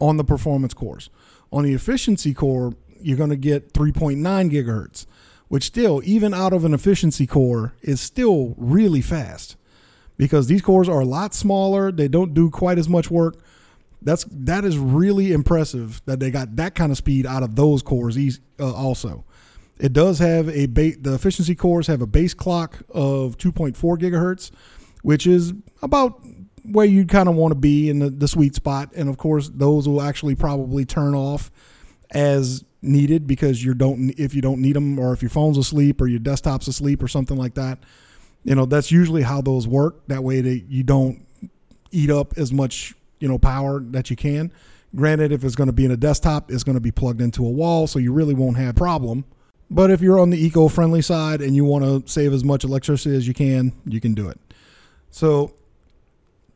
on 0.00 0.16
the 0.16 0.24
performance 0.24 0.74
cores. 0.74 1.08
On 1.52 1.64
the 1.64 1.72
efficiency 1.72 2.34
core, 2.34 2.74
you're 3.00 3.16
going 3.16 3.30
to 3.30 3.36
get 3.36 3.72
3.9 3.72 4.18
gigahertz, 4.50 5.06
which 5.48 5.64
still, 5.64 6.02
even 6.04 6.34
out 6.34 6.52
of 6.52 6.64
an 6.64 6.74
efficiency 6.74 7.26
core, 7.26 7.74
is 7.82 8.00
still 8.00 8.54
really 8.58 9.00
fast 9.00 9.56
because 10.16 10.46
these 10.46 10.62
cores 10.62 10.88
are 10.88 11.00
a 11.00 11.04
lot 11.04 11.34
smaller. 11.34 11.90
They 11.90 12.08
don't 12.08 12.34
do 12.34 12.50
quite 12.50 12.78
as 12.78 12.88
much 12.88 13.10
work. 13.10 13.36
That's 14.02 14.24
that 14.30 14.64
is 14.64 14.76
really 14.76 15.32
impressive 15.32 16.02
that 16.04 16.20
they 16.20 16.30
got 16.30 16.56
that 16.56 16.74
kind 16.74 16.92
of 16.92 16.98
speed 16.98 17.26
out 17.26 17.42
of 17.42 17.56
those 17.56 17.82
cores. 17.82 18.18
Uh, 18.60 18.72
also, 18.72 19.24
it 19.78 19.92
does 19.92 20.18
have 20.18 20.48
a 20.50 20.66
ba- 20.66 20.96
the 21.00 21.14
efficiency 21.14 21.54
cores 21.54 21.86
have 21.86 22.02
a 22.02 22.06
base 22.06 22.34
clock 22.34 22.80
of 22.90 23.38
2.4 23.38 23.74
gigahertz, 23.98 24.50
which 25.02 25.26
is 25.26 25.54
about 25.82 26.20
where 26.64 26.86
you 26.86 27.06
kind 27.06 27.28
of 27.28 27.34
want 27.34 27.52
to 27.52 27.58
be 27.58 27.88
in 27.88 27.98
the, 27.98 28.10
the 28.10 28.28
sweet 28.28 28.54
spot. 28.54 28.90
And 28.94 29.08
of 29.08 29.16
course, 29.16 29.50
those 29.52 29.88
will 29.88 30.02
actually 30.02 30.34
probably 30.34 30.84
turn 30.84 31.14
off 31.14 31.50
as 32.10 32.64
needed 32.82 33.26
because 33.26 33.64
you 33.64 33.72
don't 33.72 34.10
if 34.18 34.34
you 34.34 34.42
don't 34.42 34.60
need 34.60 34.76
them 34.76 34.98
or 34.98 35.14
if 35.14 35.22
your 35.22 35.30
phone's 35.30 35.56
asleep 35.56 36.02
or 36.02 36.06
your 36.06 36.18
desktop's 36.18 36.68
asleep 36.68 37.02
or 37.02 37.08
something 37.08 37.38
like 37.38 37.54
that 37.54 37.78
you 38.44 38.54
know 38.54 38.66
that's 38.66 38.90
usually 38.90 39.22
how 39.22 39.40
those 39.40 39.66
work. 39.66 40.06
That 40.06 40.22
way 40.22 40.40
that 40.40 40.64
you 40.68 40.82
don't 40.82 41.26
eat 41.90 42.10
up 42.10 42.36
as 42.36 42.52
much 42.52 42.94
you 43.18 43.28
know 43.28 43.38
power 43.38 43.80
that 43.80 44.10
you 44.10 44.16
can. 44.16 44.52
Granted 44.94 45.32
if 45.32 45.42
it's 45.42 45.56
going 45.56 45.66
to 45.66 45.72
be 45.72 45.84
in 45.84 45.90
a 45.90 45.96
desktop 45.96 46.52
it's 46.52 46.62
going 46.62 46.76
to 46.76 46.80
be 46.80 46.92
plugged 46.92 47.20
into 47.20 47.44
a 47.44 47.50
wall 47.50 47.86
so 47.86 47.98
you 47.98 48.12
really 48.12 48.34
won't 48.34 48.56
have 48.56 48.76
problem. 48.76 49.24
But 49.70 49.90
if 49.90 50.02
you're 50.02 50.20
on 50.20 50.30
the 50.30 50.38
eco-friendly 50.38 51.02
side 51.02 51.40
and 51.40 51.56
you 51.56 51.64
want 51.64 51.84
to 51.84 52.10
save 52.10 52.32
as 52.32 52.44
much 52.44 52.64
electricity 52.64 53.16
as 53.16 53.26
you 53.26 53.34
can 53.34 53.72
you 53.86 54.00
can 54.00 54.14
do 54.14 54.28
it. 54.28 54.38
So 55.10 55.54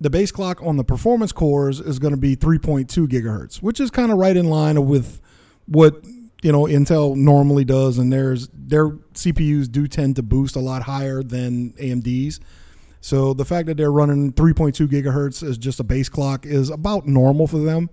the 0.00 0.10
base 0.10 0.30
clock 0.30 0.62
on 0.62 0.76
the 0.76 0.84
performance 0.84 1.32
cores 1.32 1.80
is 1.80 1.98
going 1.98 2.14
to 2.14 2.20
be 2.20 2.36
3.2 2.36 3.08
gigahertz 3.08 3.62
which 3.62 3.80
is 3.80 3.90
kind 3.90 4.12
of 4.12 4.18
right 4.18 4.36
in 4.36 4.48
line 4.48 4.86
with 4.86 5.20
what 5.66 6.04
you 6.42 6.52
know 6.52 6.62
Intel 6.64 7.16
normally 7.16 7.64
does, 7.64 7.98
and 7.98 8.12
there's 8.12 8.48
their 8.52 8.90
CPUs 8.90 9.70
do 9.70 9.86
tend 9.86 10.16
to 10.16 10.22
boost 10.22 10.56
a 10.56 10.60
lot 10.60 10.82
higher 10.82 11.22
than 11.22 11.72
AMD's. 11.72 12.40
So 13.00 13.32
the 13.32 13.44
fact 13.44 13.66
that 13.68 13.76
they're 13.76 13.92
running 13.92 14.32
3.2 14.32 14.88
gigahertz 14.88 15.48
as 15.48 15.56
just 15.56 15.78
a 15.80 15.84
base 15.84 16.08
clock 16.08 16.44
is 16.44 16.68
about 16.68 17.06
normal 17.06 17.46
for 17.46 17.58
them. 17.58 17.90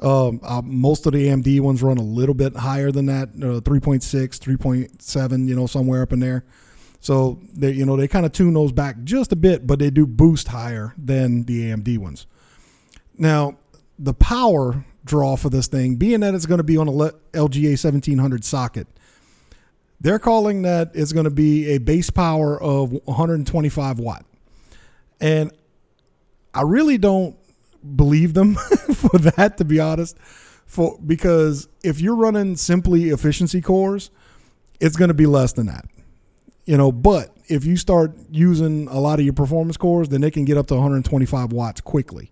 Um, 0.00 0.40
uh, 0.42 0.60
most 0.62 1.06
of 1.06 1.12
the 1.12 1.28
AMD 1.28 1.60
ones 1.60 1.82
run 1.82 1.96
a 1.96 2.02
little 2.02 2.34
bit 2.34 2.56
higher 2.56 2.90
than 2.90 3.06
that, 3.06 3.28
uh, 3.30 3.60
3.6, 3.60 4.02
3.7, 4.38 5.48
you 5.48 5.54
know, 5.54 5.66
somewhere 5.66 6.02
up 6.02 6.12
in 6.12 6.20
there. 6.20 6.44
So 7.00 7.40
they, 7.54 7.70
you 7.70 7.86
know, 7.86 7.96
they 7.96 8.08
kind 8.08 8.26
of 8.26 8.32
tune 8.32 8.54
those 8.54 8.72
back 8.72 8.96
just 9.04 9.32
a 9.32 9.36
bit, 9.36 9.66
but 9.66 9.78
they 9.78 9.90
do 9.90 10.06
boost 10.06 10.48
higher 10.48 10.92
than 10.98 11.44
the 11.44 11.70
AMD 11.70 11.98
ones. 11.98 12.26
Now, 13.16 13.58
the 13.98 14.14
power 14.14 14.84
draw 15.04 15.36
for 15.36 15.50
this 15.50 15.66
thing, 15.66 15.96
being 15.96 16.20
that 16.20 16.34
it's 16.34 16.46
going 16.46 16.58
to 16.58 16.64
be 16.64 16.76
on 16.76 16.88
a 16.88 16.92
LGA 16.92 17.70
1700 17.70 18.44
socket. 18.44 18.86
They're 20.00 20.18
calling 20.18 20.62
that 20.62 20.90
it's 20.94 21.12
going 21.12 21.24
to 21.24 21.30
be 21.30 21.74
a 21.74 21.78
base 21.78 22.10
power 22.10 22.60
of 22.60 22.92
125 23.04 23.98
watt. 23.98 24.24
And 25.20 25.52
I 26.52 26.62
really 26.62 26.98
don't 26.98 27.36
believe 27.96 28.34
them 28.34 28.54
for 28.94 29.18
that, 29.18 29.58
to 29.58 29.64
be 29.64 29.78
honest. 29.80 30.18
For 30.66 30.98
because 31.04 31.68
if 31.84 32.00
you're 32.00 32.16
running 32.16 32.56
simply 32.56 33.10
efficiency 33.10 33.60
cores, 33.60 34.10
it's 34.80 34.96
going 34.96 35.08
to 35.08 35.14
be 35.14 35.26
less 35.26 35.52
than 35.52 35.66
that. 35.66 35.84
You 36.64 36.76
know, 36.76 36.90
but 36.90 37.36
if 37.48 37.64
you 37.64 37.76
start 37.76 38.16
using 38.30 38.88
a 38.88 38.98
lot 38.98 39.18
of 39.18 39.24
your 39.24 39.34
performance 39.34 39.76
cores, 39.76 40.08
then 40.08 40.20
they 40.20 40.30
can 40.30 40.44
get 40.44 40.56
up 40.56 40.66
to 40.68 40.74
125 40.74 41.52
watts 41.52 41.80
quickly. 41.80 42.30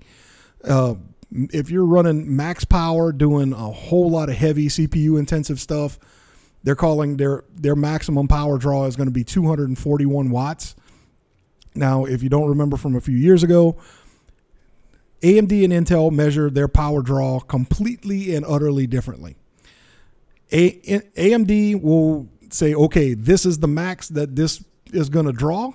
Uh, 0.65 0.95
if 1.33 1.71
you're 1.71 1.87
running 1.87 2.35
max 2.35 2.65
power, 2.65 3.13
doing 3.13 3.53
a 3.53 3.71
whole 3.71 4.11
lot 4.11 4.29
of 4.29 4.37
heavy 4.37 4.69
CPU 4.69 5.19
intensive 5.19 5.61
stuff, 5.61 5.99
they're 6.63 6.75
calling 6.75 7.17
their 7.17 7.45
their 7.55 7.77
maximum 7.77 8.29
power 8.29 8.59
draw 8.59 8.87
is 8.87 8.97
going 8.97 9.09
to 9.09 9.13
be 9.13 9.25
241 9.25 10.31
watts. 10.31 10.75
Now, 11.75 12.05
if 12.05 12.23
you 12.23 12.29
don't 12.29 12.49
remember 12.49 12.77
from 12.77 12.97
a 12.97 13.01
few 13.01 13.17
years 13.17 13.43
ago, 13.43 13.77
AMD 15.23 15.65
and 15.65 15.73
Intel 15.73 16.11
measure 16.11 16.51
their 16.51 16.69
power 16.69 17.03
draw 17.03 17.41
completely 17.41 18.35
and 18.35 18.45
utterly 18.45 18.87
differently. 18.87 19.37
A- 20.53 21.01
AMD 21.17 21.81
will 21.81 22.29
say, 22.51 22.75
okay, 22.75 23.15
this 23.15 23.47
is 23.47 23.59
the 23.59 23.69
max 23.69 24.09
that 24.09 24.35
this 24.35 24.65
is 24.93 25.09
going 25.09 25.27
to 25.27 25.33
draw. 25.33 25.73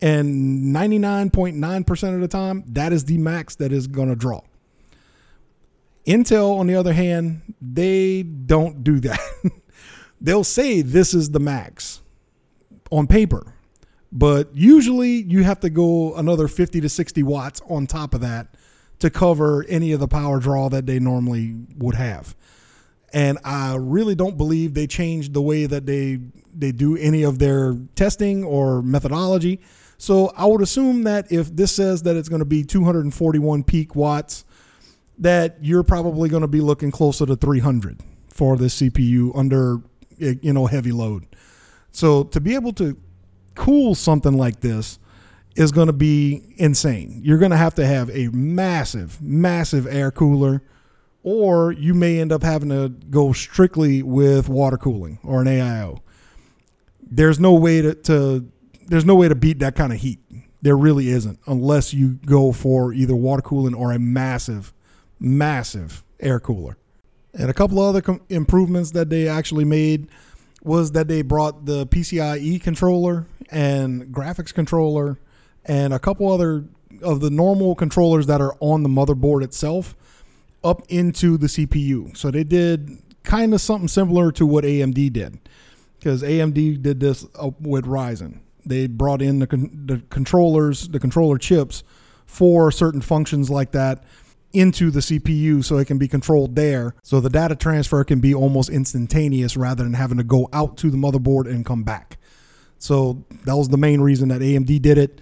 And 0.00 0.74
99.9% 0.74 2.14
of 2.14 2.20
the 2.20 2.28
time, 2.28 2.64
that 2.68 2.92
is 2.92 3.04
the 3.04 3.18
max 3.18 3.56
that 3.56 3.72
is 3.72 3.86
going 3.86 4.08
to 4.08 4.16
draw. 4.16 4.40
Intel, 6.06 6.58
on 6.58 6.66
the 6.66 6.74
other 6.74 6.92
hand, 6.92 7.54
they 7.60 8.22
don't 8.22 8.84
do 8.84 9.00
that. 9.00 9.20
They'll 10.20 10.44
say 10.44 10.82
this 10.82 11.14
is 11.14 11.30
the 11.30 11.40
max 11.40 12.00
on 12.90 13.06
paper, 13.06 13.54
but 14.12 14.54
usually 14.54 15.22
you 15.22 15.42
have 15.42 15.60
to 15.60 15.70
go 15.70 16.14
another 16.14 16.48
50 16.48 16.80
to 16.80 16.88
60 16.88 17.22
watts 17.22 17.60
on 17.68 17.86
top 17.86 18.14
of 18.14 18.20
that 18.20 18.54
to 18.98 19.10
cover 19.10 19.64
any 19.68 19.92
of 19.92 20.00
the 20.00 20.08
power 20.08 20.40
draw 20.40 20.68
that 20.68 20.86
they 20.86 20.98
normally 20.98 21.54
would 21.76 21.94
have. 21.94 22.36
And 23.12 23.38
I 23.44 23.76
really 23.76 24.14
don't 24.14 24.36
believe 24.36 24.74
they 24.74 24.86
changed 24.86 25.34
the 25.34 25.42
way 25.42 25.66
that 25.66 25.86
they 25.86 26.20
they 26.56 26.72
do 26.72 26.96
any 26.96 27.24
of 27.24 27.38
their 27.38 27.76
testing 27.96 28.44
or 28.44 28.82
methodology. 28.82 29.60
So 29.98 30.32
I 30.36 30.46
would 30.46 30.62
assume 30.62 31.02
that 31.04 31.30
if 31.32 31.54
this 31.54 31.72
says 31.72 32.02
that 32.02 32.16
it's 32.16 32.28
going 32.28 32.40
to 32.40 32.44
be 32.44 32.64
241 32.64 33.64
peak 33.64 33.96
watts 33.96 34.44
that 35.18 35.56
you're 35.60 35.82
probably 35.82 36.28
going 36.28 36.42
to 36.42 36.48
be 36.48 36.60
looking 36.60 36.90
closer 36.90 37.26
to 37.26 37.36
300 37.36 38.00
for 38.28 38.56
this 38.56 38.80
CPU 38.80 39.36
under 39.36 39.78
eh, 40.20 40.34
you 40.42 40.52
know 40.52 40.66
heavy 40.66 40.92
load. 40.92 41.26
So 41.92 42.24
to 42.24 42.40
be 42.40 42.54
able 42.54 42.72
to 42.74 42.96
cool 43.54 43.94
something 43.94 44.36
like 44.36 44.60
this 44.60 44.98
is 45.56 45.70
going 45.70 45.86
to 45.86 45.92
be 45.92 46.54
insane. 46.56 47.20
You're 47.22 47.38
going 47.38 47.52
to 47.52 47.56
have 47.56 47.74
to 47.76 47.86
have 47.86 48.10
a 48.10 48.28
massive, 48.28 49.22
massive 49.22 49.86
air 49.86 50.10
cooler, 50.10 50.62
or 51.22 51.72
you 51.72 51.94
may 51.94 52.20
end 52.20 52.32
up 52.32 52.42
having 52.42 52.70
to 52.70 52.88
go 52.88 53.32
strictly 53.32 54.02
with 54.02 54.48
water 54.48 54.76
cooling 54.76 55.18
or 55.22 55.42
an 55.42 55.46
AIO. 55.46 56.00
There's 57.00 57.38
no 57.38 57.54
way 57.54 57.82
to, 57.82 57.94
to 57.94 58.50
there's 58.86 59.04
no 59.04 59.14
way 59.14 59.28
to 59.28 59.34
beat 59.34 59.60
that 59.60 59.76
kind 59.76 59.92
of 59.92 60.00
heat. 60.00 60.18
There 60.62 60.76
really 60.76 61.08
isn't, 61.08 61.38
unless 61.46 61.94
you 61.94 62.18
go 62.26 62.50
for 62.50 62.92
either 62.92 63.14
water 63.14 63.42
cooling 63.42 63.74
or 63.74 63.92
a 63.92 63.98
massive 63.98 64.72
massive 65.18 66.04
air 66.20 66.40
cooler. 66.40 66.76
And 67.32 67.50
a 67.50 67.54
couple 67.54 67.80
other 67.80 68.00
com- 68.00 68.20
improvements 68.28 68.92
that 68.92 69.10
they 69.10 69.28
actually 69.28 69.64
made 69.64 70.08
was 70.62 70.92
that 70.92 71.08
they 71.08 71.22
brought 71.22 71.66
the 71.66 71.86
PCIe 71.86 72.60
controller 72.62 73.26
and 73.50 74.04
graphics 74.06 74.54
controller 74.54 75.18
and 75.64 75.92
a 75.92 75.98
couple 75.98 76.30
other 76.30 76.64
of 77.02 77.20
the 77.20 77.30
normal 77.30 77.74
controllers 77.74 78.26
that 78.26 78.40
are 78.40 78.56
on 78.60 78.82
the 78.82 78.88
motherboard 78.88 79.42
itself 79.42 79.94
up 80.62 80.82
into 80.88 81.36
the 81.36 81.48
CPU. 81.48 82.16
So 82.16 82.30
they 82.30 82.44
did 82.44 82.98
kind 83.24 83.52
of 83.52 83.60
something 83.60 83.88
similar 83.88 84.32
to 84.32 84.46
what 84.46 84.64
AMD 84.64 85.12
did, 85.12 85.38
because 85.98 86.22
AMD 86.22 86.82
did 86.82 87.00
this 87.00 87.24
with 87.60 87.84
Ryzen. 87.84 88.40
They 88.64 88.86
brought 88.86 89.20
in 89.20 89.40
the, 89.40 89.46
con- 89.46 89.82
the 89.86 90.02
controllers, 90.08 90.88
the 90.88 91.00
controller 91.00 91.36
chips 91.36 91.84
for 92.26 92.70
certain 92.70 93.02
functions 93.02 93.50
like 93.50 93.72
that 93.72 94.04
into 94.54 94.90
the 94.90 95.00
CPU 95.00 95.64
so 95.64 95.76
it 95.78 95.86
can 95.86 95.98
be 95.98 96.08
controlled 96.08 96.56
there. 96.56 96.94
So 97.02 97.20
the 97.20 97.30
data 97.30 97.56
transfer 97.56 98.04
can 98.04 98.20
be 98.20 98.34
almost 98.34 98.70
instantaneous 98.70 99.56
rather 99.56 99.84
than 99.84 99.94
having 99.94 100.18
to 100.18 100.24
go 100.24 100.48
out 100.52 100.76
to 100.78 100.90
the 100.90 100.96
motherboard 100.96 101.46
and 101.50 101.66
come 101.66 101.82
back. 101.82 102.18
So 102.78 103.24
that 103.44 103.56
was 103.56 103.68
the 103.68 103.76
main 103.76 104.00
reason 104.00 104.28
that 104.28 104.40
AMD 104.40 104.80
did 104.82 104.98
it. 104.98 105.20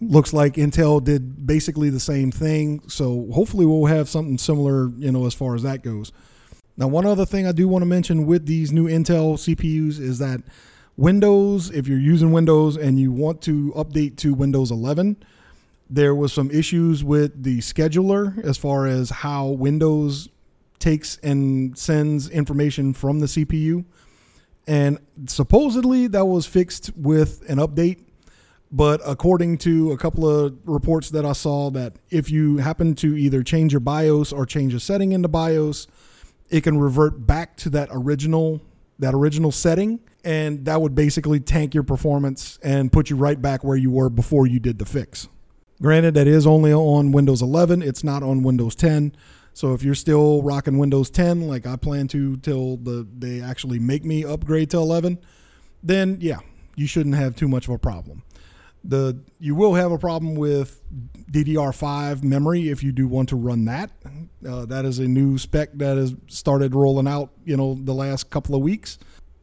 Looks 0.00 0.32
like 0.32 0.54
Intel 0.54 1.02
did 1.02 1.46
basically 1.46 1.90
the 1.90 2.00
same 2.00 2.30
thing. 2.30 2.82
So 2.88 3.28
hopefully 3.32 3.66
we'll 3.66 3.86
have 3.86 4.08
something 4.08 4.38
similar, 4.38 4.90
you 4.96 5.12
know, 5.12 5.26
as 5.26 5.34
far 5.34 5.54
as 5.54 5.62
that 5.62 5.82
goes. 5.82 6.12
Now, 6.76 6.86
one 6.86 7.06
other 7.06 7.26
thing 7.26 7.46
I 7.46 7.52
do 7.52 7.66
want 7.66 7.82
to 7.82 7.86
mention 7.86 8.26
with 8.26 8.46
these 8.46 8.72
new 8.72 8.86
Intel 8.86 9.34
CPUs 9.34 9.98
is 9.98 10.18
that 10.20 10.42
Windows, 10.96 11.70
if 11.70 11.86
you're 11.88 11.98
using 11.98 12.32
Windows 12.32 12.76
and 12.76 12.98
you 12.98 13.12
want 13.12 13.42
to 13.42 13.72
update 13.76 14.16
to 14.18 14.32
Windows 14.34 14.70
11, 14.70 15.16
there 15.90 16.14
was 16.14 16.32
some 16.32 16.50
issues 16.50 17.02
with 17.02 17.42
the 17.42 17.58
scheduler 17.58 18.42
as 18.44 18.56
far 18.58 18.86
as 18.86 19.10
how 19.10 19.46
Windows 19.48 20.28
takes 20.78 21.16
and 21.18 21.76
sends 21.76 22.28
information 22.28 22.92
from 22.92 23.20
the 23.20 23.26
CPU. 23.26 23.84
And 24.66 24.98
supposedly 25.26 26.06
that 26.08 26.26
was 26.26 26.46
fixed 26.46 26.90
with 26.96 27.42
an 27.48 27.58
update. 27.58 28.04
But 28.70 29.00
according 29.06 29.58
to 29.58 29.92
a 29.92 29.96
couple 29.96 30.28
of 30.28 30.58
reports 30.64 31.08
that 31.10 31.24
I 31.24 31.32
saw, 31.32 31.70
that 31.70 31.94
if 32.10 32.30
you 32.30 32.58
happen 32.58 32.94
to 32.96 33.16
either 33.16 33.42
change 33.42 33.72
your 33.72 33.80
BIOS 33.80 34.30
or 34.30 34.44
change 34.44 34.74
a 34.74 34.80
setting 34.80 35.12
in 35.12 35.22
the 35.22 35.28
BIOS, 35.28 35.86
it 36.50 36.62
can 36.62 36.78
revert 36.78 37.26
back 37.26 37.56
to 37.58 37.70
that 37.70 37.88
original 37.90 38.60
that 38.98 39.14
original 39.14 39.52
setting, 39.52 40.00
and 40.24 40.64
that 40.64 40.80
would 40.80 40.94
basically 40.94 41.40
tank 41.40 41.72
your 41.72 41.84
performance 41.84 42.58
and 42.62 42.92
put 42.92 43.10
you 43.10 43.16
right 43.16 43.40
back 43.40 43.62
where 43.62 43.76
you 43.76 43.90
were 43.90 44.10
before 44.10 44.46
you 44.46 44.58
did 44.58 44.78
the 44.78 44.84
fix. 44.84 45.28
Granted, 45.80 46.14
that 46.14 46.26
is 46.26 46.46
only 46.46 46.72
on 46.72 47.12
Windows 47.12 47.40
11, 47.40 47.82
it's 47.82 48.02
not 48.02 48.22
on 48.22 48.42
Windows 48.42 48.74
10. 48.74 49.14
So 49.54 49.74
if 49.74 49.82
you're 49.82 49.94
still 49.94 50.42
rocking 50.42 50.78
Windows 50.78 51.10
10, 51.10 51.48
like 51.48 51.66
I 51.66 51.76
plan 51.76 52.08
to 52.08 52.36
till 52.38 52.76
the 52.76 53.06
they 53.16 53.40
actually 53.40 53.78
make 53.78 54.04
me 54.04 54.24
upgrade 54.24 54.70
to 54.70 54.76
11, 54.76 55.18
then 55.82 56.18
yeah, 56.20 56.38
you 56.76 56.86
shouldn't 56.86 57.16
have 57.16 57.34
too 57.34 57.48
much 57.48 57.66
of 57.66 57.74
a 57.74 57.78
problem. 57.78 58.22
The 58.84 59.20
you 59.40 59.56
will 59.56 59.74
have 59.74 59.90
a 59.90 59.98
problem 59.98 60.36
with 60.36 60.80
DDR5 61.32 62.22
memory 62.22 62.68
if 62.68 62.84
you 62.84 62.92
do 62.92 63.08
want 63.08 63.28
to 63.30 63.36
run 63.36 63.64
that. 63.64 63.90
Uh, 64.48 64.64
that 64.66 64.84
is 64.84 65.00
a 65.00 65.08
new 65.08 65.38
spec 65.38 65.70
that 65.74 65.96
has 65.96 66.14
started 66.28 66.74
rolling 66.74 67.08
out, 67.08 67.30
you 67.44 67.56
know, 67.56 67.76
the 67.80 67.94
last 67.94 68.30
couple 68.30 68.54
of 68.54 68.62
weeks. 68.62 68.98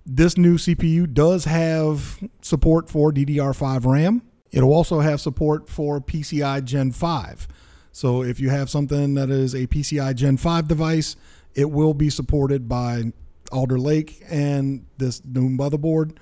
This 0.05 0.37
new 0.37 0.57
CPU 0.57 1.13
does 1.13 1.43
have 1.43 2.23
support 2.41 2.89
for 2.89 3.11
DDR5 3.11 3.85
RAM. 3.85 4.21
It'll 4.55 4.73
also 4.73 5.01
have 5.01 5.19
support 5.19 5.69
for 5.69 5.99
PCI 5.99 6.63
Gen 6.63 6.93
5. 6.93 7.47
So 7.91 8.23
if 8.23 8.39
you 8.39 8.49
have 8.49 8.69
something 8.69 9.13
that 9.15 9.29
is 9.29 9.53
a 9.53 9.67
PCI 9.67 10.15
Gen 10.15 10.37
5 10.37 10.67
device, 10.67 11.17
it 11.53 11.69
will 11.69 11.93
be 11.93 12.09
supported 12.09 12.67
by 12.69 13.11
Alder 13.51 13.77
Lake 13.77 14.23
and 14.29 14.85
this 14.97 15.23
new 15.25 15.49
motherboard. 15.49 16.15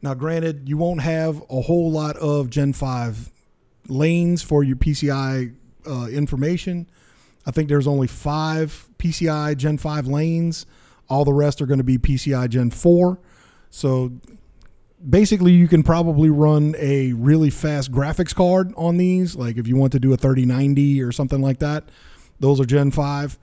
Now, 0.00 0.14
granted, 0.14 0.68
you 0.68 0.78
won't 0.78 1.02
have 1.02 1.42
a 1.50 1.60
whole 1.60 1.90
lot 1.90 2.16
of 2.16 2.48
Gen 2.48 2.72
5 2.72 3.30
lanes 3.88 4.42
for 4.42 4.64
your 4.64 4.76
PCI 4.76 5.54
uh, 5.86 6.06
information. 6.06 6.88
I 7.44 7.50
think 7.50 7.68
there's 7.68 7.86
only 7.86 8.06
five 8.06 8.88
PCI 8.98 9.54
Gen 9.56 9.76
5 9.76 10.06
lanes. 10.06 10.64
All 11.10 11.26
the 11.26 11.32
rest 11.34 11.60
are 11.60 11.66
going 11.66 11.78
to 11.78 11.84
be 11.84 11.98
PCI 11.98 12.48
Gen 12.48 12.70
4. 12.70 13.18
So 13.70 14.12
basically 15.08 15.52
you 15.52 15.68
can 15.68 15.82
probably 15.82 16.30
run 16.30 16.74
a 16.78 17.12
really 17.12 17.50
fast 17.50 17.92
graphics 17.92 18.34
card 18.34 18.72
on 18.76 18.96
these 18.96 19.36
like 19.36 19.56
if 19.56 19.68
you 19.68 19.76
want 19.76 19.92
to 19.92 20.00
do 20.00 20.12
a 20.12 20.16
3090 20.16 21.02
or 21.02 21.12
something 21.12 21.40
like 21.40 21.58
that. 21.58 21.84
Those 22.40 22.60
are 22.60 22.64
gen 22.64 22.90
5 22.90 23.38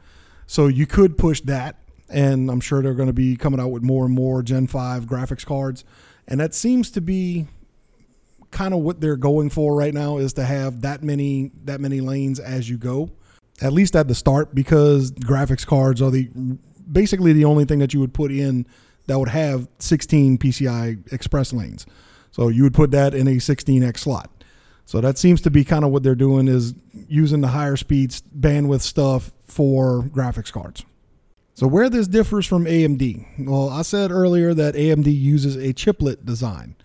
so 0.45 0.67
you 0.67 0.85
could 0.85 1.17
push 1.17 1.41
that 1.41 1.77
and 2.09 2.51
i'm 2.51 2.59
sure 2.59 2.81
they're 2.81 2.93
going 2.93 3.07
to 3.07 3.13
be 3.13 3.35
coming 3.35 3.59
out 3.59 3.69
with 3.69 3.81
more 3.81 4.05
and 4.05 4.13
more 4.13 4.43
gen 4.43 4.67
5 4.67 5.05
graphics 5.05 5.45
cards. 5.45 5.83
And 6.27 6.39
that 6.39 6.53
seems 6.53 6.91
to 6.91 7.01
be 7.01 7.47
kind 8.51 8.73
of 8.73 8.81
what 8.81 9.01
they're 9.01 9.17
going 9.17 9.49
for 9.49 9.75
right 9.75 9.93
now 9.93 10.17
is 10.17 10.33
to 10.33 10.43
have 10.43 10.81
that 10.81 11.01
many 11.01 11.51
that 11.63 11.81
many 11.81 12.01
lanes 12.01 12.39
as 12.39 12.69
you 12.69 12.77
go 12.77 13.09
at 13.61 13.73
least 13.73 13.95
at 13.95 14.07
the 14.07 14.15
start 14.15 14.53
because 14.53 15.11
graphics 15.11 15.65
cards 15.65 16.01
are 16.01 16.11
the 16.11 16.29
basically 16.91 17.33
the 17.33 17.45
only 17.45 17.65
thing 17.65 17.79
that 17.79 17.93
you 17.93 17.99
would 17.99 18.13
put 18.13 18.31
in 18.31 18.65
that 19.07 19.19
would 19.19 19.29
have 19.29 19.67
16 19.79 20.37
PCI 20.37 21.11
Express 21.11 21.53
lanes. 21.53 21.85
So 22.31 22.47
you 22.47 22.63
would 22.63 22.73
put 22.73 22.91
that 22.91 23.13
in 23.13 23.27
a 23.27 23.35
16x 23.35 23.97
slot. 23.99 24.29
So 24.85 24.99
that 25.01 25.17
seems 25.17 25.41
to 25.41 25.51
be 25.51 25.63
kind 25.63 25.85
of 25.85 25.91
what 25.91 26.03
they're 26.03 26.15
doing 26.15 26.47
is 26.47 26.73
using 27.07 27.41
the 27.41 27.49
higher 27.49 27.77
speeds 27.77 28.21
bandwidth 28.37 28.81
stuff 28.81 29.31
for 29.45 30.03
graphics 30.03 30.51
cards. 30.51 30.83
So 31.55 31.67
where 31.67 31.89
this 31.89 32.07
differs 32.07 32.45
from 32.45 32.65
AMD, 32.65 33.47
well, 33.47 33.69
I 33.69 33.83
said 33.83 34.11
earlier 34.11 34.53
that 34.53 34.73
AMD 34.73 35.05
uses 35.05 35.55
a 35.55 35.71
chiplet 35.71 36.25
design. 36.25 36.75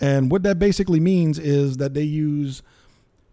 And 0.00 0.30
what 0.30 0.42
that 0.42 0.58
basically 0.58 1.00
means 1.00 1.38
is 1.38 1.76
that 1.76 1.94
they 1.94 2.02
use 2.02 2.62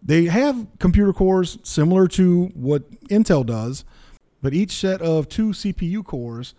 they 0.04 0.26
have 0.26 0.68
computer 0.80 1.12
cores 1.12 1.58
similar 1.64 2.08
to 2.10 2.46
what 2.54 2.90
Intel 3.10 3.46
does, 3.46 3.84
but 4.42 4.54
each 4.54 4.72
set 4.72 5.02
of 5.02 5.28
two 5.28 5.50
CPU 5.50 6.06
cores 6.06 6.54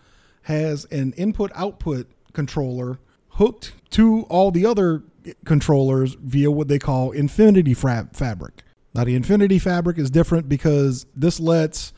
has 0.48 0.87
an 0.87 1.12
input 1.12 1.52
output 1.54 2.06
controller 2.32 2.98
hooked 3.32 3.74
to 3.90 4.22
all 4.30 4.50
the 4.50 4.64
other 4.64 5.02
controllers 5.44 6.14
via 6.14 6.50
what 6.50 6.68
they 6.68 6.78
call 6.78 7.11
Infinity 7.11 7.74
Fabric. 7.74 8.62
Now, 8.94 9.04
the 9.04 9.14
Infinity 9.14 9.58
Fabric 9.58 9.98
is 9.98 10.11
different 10.11 10.48
because 10.48 11.04
this 11.14 11.38
lets 11.38 11.92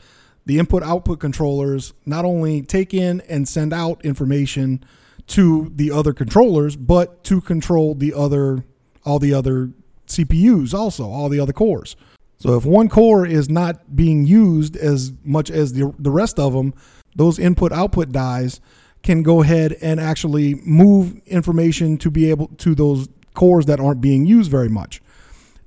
the 0.45 0.59
input 0.59 0.83
output 0.83 1.21
controllers 1.21 1.93
not 2.05 2.25
only 2.25 2.61
take 2.61 2.93
in 2.93 3.21
and 3.29 3.47
send 3.47 3.71
out 3.71 4.03
information 4.03 4.83
to 5.27 5.71
the 5.73 5.89
other 5.89 6.11
controllers, 6.11 6.75
but 6.75 7.23
to 7.23 7.39
control 7.39 7.95
the 7.95 8.13
other 8.13 8.65
all 9.05 9.17
the 9.17 9.33
other 9.33 9.71
CPUs 10.07 10.73
also, 10.73 11.05
all 11.05 11.29
the 11.29 11.39
other 11.39 11.53
cores. 11.53 11.95
So 12.37 12.57
if 12.57 12.65
one 12.65 12.89
core 12.89 13.25
is 13.25 13.49
not 13.49 13.95
being 13.95 14.25
used 14.25 14.75
as 14.75 15.13
much 15.23 15.49
as 15.49 15.71
the 15.71 15.93
the 15.97 16.11
rest 16.11 16.37
of 16.37 16.51
them, 16.51 16.73
those 17.15 17.39
input 17.39 17.71
output 17.71 18.11
dies 18.11 18.61
can 19.03 19.23
go 19.23 19.41
ahead 19.41 19.73
and 19.81 19.99
actually 19.99 20.55
move 20.63 21.17
information 21.25 21.97
to 21.97 22.11
be 22.11 22.29
able 22.29 22.47
to 22.47 22.75
those 22.75 23.09
cores 23.33 23.65
that 23.65 23.79
aren't 23.79 24.01
being 24.01 24.25
used 24.25 24.51
very 24.51 24.69
much. 24.69 25.01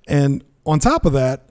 And 0.07 0.44
on 0.64 0.78
top 0.78 1.04
of 1.04 1.12
that, 1.14 1.48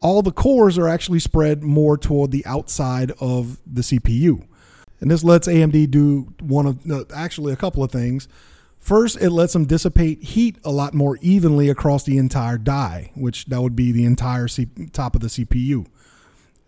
all 0.00 0.22
the 0.22 0.32
cores 0.32 0.78
are 0.78 0.88
actually 0.88 1.20
spread 1.20 1.62
more 1.62 1.96
toward 1.96 2.30
the 2.30 2.44
outside 2.46 3.12
of 3.20 3.58
the 3.66 3.82
CPU. 3.82 4.46
And 5.00 5.10
this 5.10 5.22
lets 5.22 5.46
AMD 5.46 5.90
do 5.90 6.32
one 6.40 6.66
of 6.66 6.90
uh, 6.90 7.04
actually 7.14 7.52
a 7.52 7.56
couple 7.56 7.82
of 7.82 7.92
things. 7.92 8.28
First, 8.78 9.20
it 9.20 9.30
lets 9.30 9.52
them 9.52 9.66
dissipate 9.66 10.22
heat 10.22 10.56
a 10.64 10.70
lot 10.70 10.94
more 10.94 11.18
evenly 11.20 11.68
across 11.68 12.04
the 12.04 12.16
entire 12.16 12.56
die, 12.56 13.12
which 13.14 13.46
that 13.46 13.60
would 13.60 13.76
be 13.76 13.92
the 13.92 14.04
entire 14.04 14.48
C- 14.48 14.68
top 14.92 15.14
of 15.14 15.20
the 15.20 15.28
CPU 15.28 15.86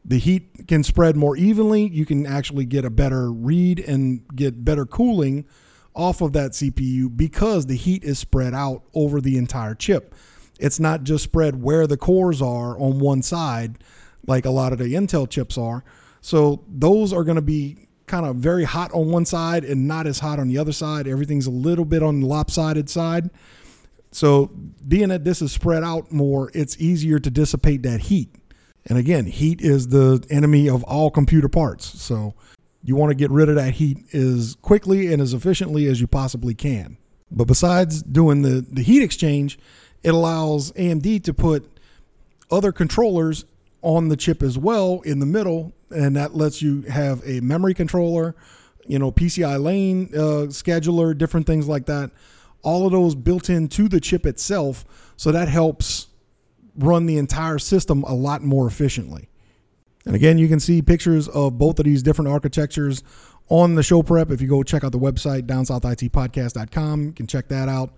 the 0.05 0.19
heat 0.19 0.67
can 0.67 0.83
spread 0.83 1.17
more 1.17 1.37
evenly. 1.37 1.87
You 1.89 2.05
can 2.05 2.27
actually 2.27 2.65
get 2.65 2.85
a 2.85 2.91
better 2.91 3.31
read 3.33 3.79
and 3.79 4.23
get 4.35 4.65
better 4.65 4.85
cooling 4.85 5.47
off 5.95 6.21
of 6.21 6.33
that 6.33 6.53
CPU 6.53 7.15
because 7.15 7.67
the 7.67 7.77
heat 7.77 8.03
is 8.03 8.19
spread 8.19 8.55
out 8.55 8.83
over 8.95 9.21
the 9.21 9.37
entire 9.37 9.75
chip. 9.75 10.15
It's 10.59 10.81
not 10.81 11.05
just 11.05 11.25
spread 11.25 11.63
where 11.63 11.87
the 11.87 11.97
cores 11.97 12.41
are 12.41 12.79
on 12.79 12.99
one 12.99 13.23
side, 13.23 13.83
like 14.27 14.45
a 14.45 14.51
lot 14.51 14.73
of 14.73 14.79
the 14.79 14.95
Intel 14.95 15.29
chips 15.29 15.59
are. 15.59 15.85
So 16.21 16.65
those 16.69 17.13
are 17.13 17.25
going 17.25 17.37
to 17.37 17.43
be 17.43 17.89
kind 18.07 18.27
of 18.27 18.37
very 18.37 18.65
hot 18.65 18.93
on 18.93 19.11
one 19.11 19.25
side 19.25 19.65
and 19.65 19.89
not 19.89 20.07
as 20.07 20.21
hot 20.21 20.39
on 20.39 20.49
the 20.49 20.59
other 20.59 20.73
side. 20.73 21.07
Everything's 21.07 21.47
a 21.47 21.51
little 21.51 21.85
bit 21.85 22.03
on 22.03 22.21
the 22.21 22.27
lopsided 22.27 22.89
side. 22.89 23.31
So 24.13 24.47
being 24.87 25.09
that 25.09 25.25
this 25.25 25.43
is 25.43 25.53
spread 25.53 25.83
out 25.83 26.13
more, 26.13 26.51
it's 26.55 26.77
easier 26.79 27.19
to 27.19 27.31
dissipate 27.31 27.83
that 27.83 28.01
heat. 28.01 28.29
And 28.87 28.99
again, 28.99 29.27
heat 29.27 29.61
is 29.61 29.89
the 29.89 30.25
enemy 30.31 30.69
of 30.69 30.83
all 30.85 31.11
computer 31.11 31.49
parts. 31.49 32.01
So 32.01 32.35
you 32.83 32.97
want 32.97 33.11
to 33.11 33.15
get 33.15 33.31
rid 33.31 33.49
of 33.49 33.55
that 33.55 33.75
heat 33.75 34.13
as 34.13 34.57
quickly 34.61 35.13
and 35.13 35.23
as 35.23 35.35
efficiently 35.35 35.87
as 35.87 36.01
you 36.01 36.07
possibly 36.07 36.55
can. 36.55 36.97
But 37.31 37.47
besides 37.47 38.03
doing 38.03 38.43
the, 38.43 38.67
the 38.69 38.83
heat 38.83 39.03
exchange, 39.03 39.59
it 40.03 40.13
allows 40.13 40.73
AMD 40.73 41.23
to 41.25 41.35
put 41.35 41.69
other 42.51 42.73
controllers 42.73 43.45
on 43.81 44.09
the 44.09 44.17
chip 44.17 44.43
as 44.43 44.59
well 44.59 45.01
in 45.05 45.21
the 45.21 45.27
middle. 45.27 45.73
And 45.91 46.17
that 46.17 46.35
lets 46.35 46.61
you 46.61 46.83
have 46.83 47.23
a 47.25 47.41
memory 47.41 47.75
controller, 47.75 48.35
you 48.87 48.99
know, 48.99 49.13
PCI 49.13 49.63
lane 49.63 50.11
uh, 50.15 50.49
scheduler, 50.49 51.17
different 51.17 51.47
things 51.47 51.69
like 51.69 51.87
that. 51.87 52.11
All 52.63 52.87
of 52.87 52.93
those 52.93 53.15
built 53.15 53.49
into 53.49 53.89
the 53.89 54.01
chip 54.01 54.27
itself. 54.27 54.85
So 55.17 55.33
that 55.33 55.49
helps 55.49 56.09
run 56.77 57.07
the 57.07 57.19
entire 57.19 57.59
system 57.59 58.03
a 58.05 58.15
lot 58.15 58.43
more 58.43 58.67
efficiently. 58.67 59.29
And 60.05 60.17
again, 60.17 60.39
you 60.39 60.49
can 60.49 60.61
see 60.61 60.83
pictures 60.83 61.29
of 61.29 61.59
both 61.59 61.79
of 61.79 61.85
these 61.85 62.03
different 62.03 62.31
architectures 62.31 63.03
on 63.49 63.75
the 63.75 63.83
show 63.83 64.03
prep. 64.03 64.31
If 64.31 64.41
you 64.41 64.49
go 64.49 64.63
check 64.63 64.85
out 64.85 64.93
the 64.93 64.99
website, 64.99 65.43
downsouthitpodcast.com, 65.43 67.05
you 67.05 67.13
can 67.13 67.27
check 67.27 67.49
that 67.49 67.69
out. 67.69 67.93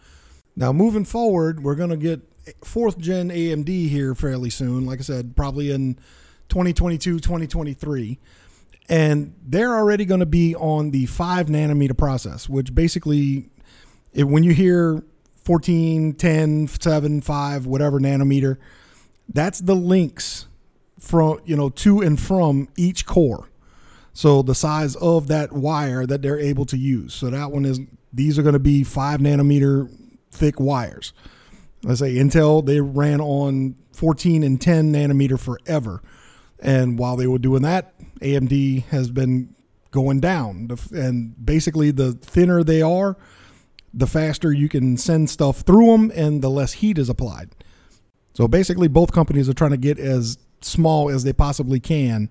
Now, 0.56 0.72
moving 0.72 1.04
forward, 1.04 1.62
we're 1.62 1.74
going 1.74 1.90
to 1.90 1.96
get 1.96 2.20
fourth 2.62 2.98
gen 2.98 3.30
AMD 3.30 3.88
here 3.88 4.14
fairly 4.14 4.50
soon. 4.50 4.86
Like 4.86 5.00
I 5.00 5.02
said, 5.02 5.34
probably 5.34 5.70
in 5.70 5.94
2022, 6.48 7.20
2023. 7.20 8.18
And 8.88 9.34
they're 9.42 9.74
already 9.74 10.04
going 10.04 10.20
to 10.20 10.26
be 10.26 10.54
on 10.54 10.90
the 10.90 11.06
five 11.06 11.46
nanometer 11.46 11.96
process, 11.96 12.48
which 12.48 12.74
basically, 12.74 13.48
if, 14.12 14.26
when 14.26 14.44
you 14.44 14.52
hear 14.52 15.02
14, 15.44 16.14
10, 16.14 16.68
7, 16.68 17.20
5, 17.20 17.66
whatever 17.66 18.00
nanometer, 18.00 18.56
that's 19.28 19.60
the 19.60 19.74
links 19.74 20.46
from, 20.98 21.40
you 21.44 21.56
know, 21.56 21.68
to 21.68 22.00
and 22.00 22.20
from 22.20 22.68
each 22.76 23.06
core. 23.06 23.48
So 24.12 24.42
the 24.42 24.54
size 24.54 24.96
of 24.96 25.26
that 25.28 25.52
wire 25.52 26.06
that 26.06 26.22
they're 26.22 26.38
able 26.38 26.64
to 26.66 26.76
use. 26.76 27.14
So 27.14 27.30
that 27.30 27.50
one 27.50 27.64
is, 27.64 27.80
these 28.12 28.38
are 28.38 28.42
going 28.42 28.54
to 28.54 28.58
be 28.58 28.84
five 28.84 29.20
nanometer 29.20 29.90
thick 30.30 30.60
wires. 30.60 31.12
Let's 31.82 32.00
say 32.00 32.14
Intel, 32.14 32.64
they 32.64 32.80
ran 32.80 33.20
on 33.20 33.76
14 33.92 34.42
and 34.42 34.60
10 34.60 34.92
nanometer 34.92 35.38
forever. 35.38 36.02
And 36.60 36.98
while 36.98 37.16
they 37.16 37.26
were 37.26 37.38
doing 37.38 37.62
that, 37.62 37.92
AMD 38.20 38.84
has 38.84 39.10
been 39.10 39.54
going 39.90 40.20
down. 40.20 40.68
And 40.92 41.34
basically, 41.44 41.90
the 41.90 42.12
thinner 42.12 42.64
they 42.64 42.80
are, 42.80 43.16
the 43.94 44.06
faster 44.06 44.52
you 44.52 44.68
can 44.68 44.96
send 44.96 45.30
stuff 45.30 45.60
through 45.60 45.86
them 45.86 46.12
and 46.14 46.42
the 46.42 46.50
less 46.50 46.74
heat 46.74 46.98
is 46.98 47.08
applied. 47.08 47.50
So 48.34 48.48
basically, 48.48 48.88
both 48.88 49.12
companies 49.12 49.48
are 49.48 49.54
trying 49.54 49.70
to 49.70 49.76
get 49.76 49.98
as 49.98 50.38
small 50.60 51.08
as 51.08 51.22
they 51.22 51.32
possibly 51.32 51.78
can. 51.78 52.30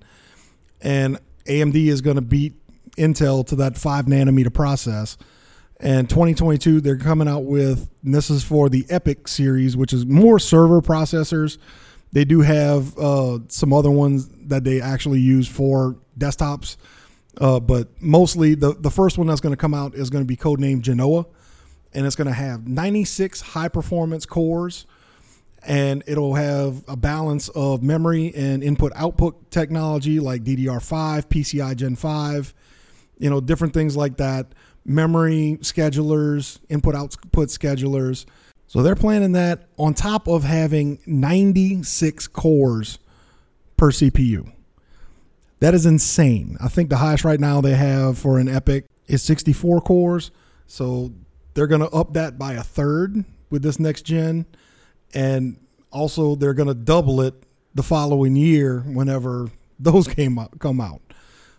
And 0.82 1.18
AMD 1.46 1.76
is 1.76 2.02
going 2.02 2.18
to 2.18 2.22
beat 2.22 2.54
Intel 2.98 3.46
to 3.48 3.56
that 3.56 3.78
five 3.78 4.06
nanometer 4.06 4.54
process. 4.54 5.18
And 5.80 6.10
2022, 6.10 6.82
they're 6.82 6.98
coming 6.98 7.28
out 7.28 7.46
with, 7.46 7.90
this 8.04 8.30
is 8.30 8.44
for 8.44 8.70
the 8.70 8.84
EPYC 8.84 9.28
series, 9.28 9.78
which 9.78 9.94
is 9.94 10.06
more 10.06 10.40
server 10.40 10.82
processors. 10.82 11.58
They 12.12 12.26
do 12.26 12.42
have 12.42 12.98
uh, 12.98 13.40
some 13.48 13.74
other 13.74 13.92
ones 13.92 14.30
that 14.48 14.64
they 14.64 14.82
actually 14.82 15.20
use 15.20 15.48
for 15.48 15.98
desktops. 16.18 16.78
Uh, 17.40 17.60
but 17.60 17.90
mostly 18.02 18.54
the, 18.56 18.74
the 18.76 18.92
first 18.92 19.18
one 19.18 19.28
that's 19.28 19.42
going 19.42 19.54
to 19.54 19.58
come 19.58 19.74
out 19.74 19.96
is 19.96 20.10
going 20.10 20.24
to 20.24 20.28
be 20.28 20.38
codenamed 20.38 20.82
Genoa. 20.82 21.26
And 21.94 22.06
it's 22.06 22.16
going 22.16 22.28
to 22.28 22.34
have 22.34 22.68
96 22.68 23.42
high 23.42 23.68
performance 23.68 24.26
cores. 24.26 24.86
And 25.66 26.04
it'll 26.08 26.36
have 26.36 26.84
a 26.90 26.98
balance 26.98 27.48
of 27.50 27.82
memory 27.82 28.34
and 28.36 28.62
input 28.62 28.92
output 28.96 29.50
technology 29.50 30.20
like 30.20 30.44
DDR5, 30.44 31.28
PCI 31.28 31.76
Gen 31.78 31.96
5, 31.96 32.54
you 33.18 33.30
know, 33.30 33.40
different 33.40 33.74
things 33.74 33.96
like 33.96 34.18
that. 34.18 34.48
Memory 34.84 35.60
schedulers, 35.62 36.60
input 36.70 36.96
output 36.96 37.48
schedulers 37.48 38.26
so 38.74 38.82
they're 38.82 38.96
planning 38.96 39.34
that 39.34 39.68
on 39.78 39.94
top 39.94 40.28
of 40.28 40.44
having 40.44 40.98
96 41.06 42.28
cores 42.30 42.98
per 43.78 43.92
CPU. 43.92 44.52
That 45.60 45.76
is 45.76 45.86
insane. 45.86 46.58
I 46.60 46.70
think 46.70 46.90
the 46.90 46.98
highest 46.98 47.24
right 47.24 47.40
now 47.40 47.62
they 47.62 47.76
have 47.76 48.18
for 48.18 48.40
an 48.40 48.48
EPYC 48.48 48.86
is 49.06 49.22
64 49.22 49.82
cores. 49.82 50.32
So 50.66 51.14
they're 51.54 51.68
going 51.68 51.82
to 51.82 51.90
up 51.90 52.14
that 52.14 52.38
by 52.38 52.54
a 52.54 52.64
third 52.64 53.24
with 53.50 53.62
this 53.62 53.80
next 53.80 54.04
gen. 54.04 54.46
And 55.14 55.60
also 55.92 56.36
they're 56.36 56.54
going 56.54 56.68
to 56.68 56.74
double 56.74 57.22
it 57.22 57.36
the 57.76 57.84
following 57.84 58.36
year 58.36 58.80
whenever 58.82 59.50
those 59.80 60.08
came 60.08 60.40
out, 60.40 60.60
come 60.60 60.82
out. 60.82 61.02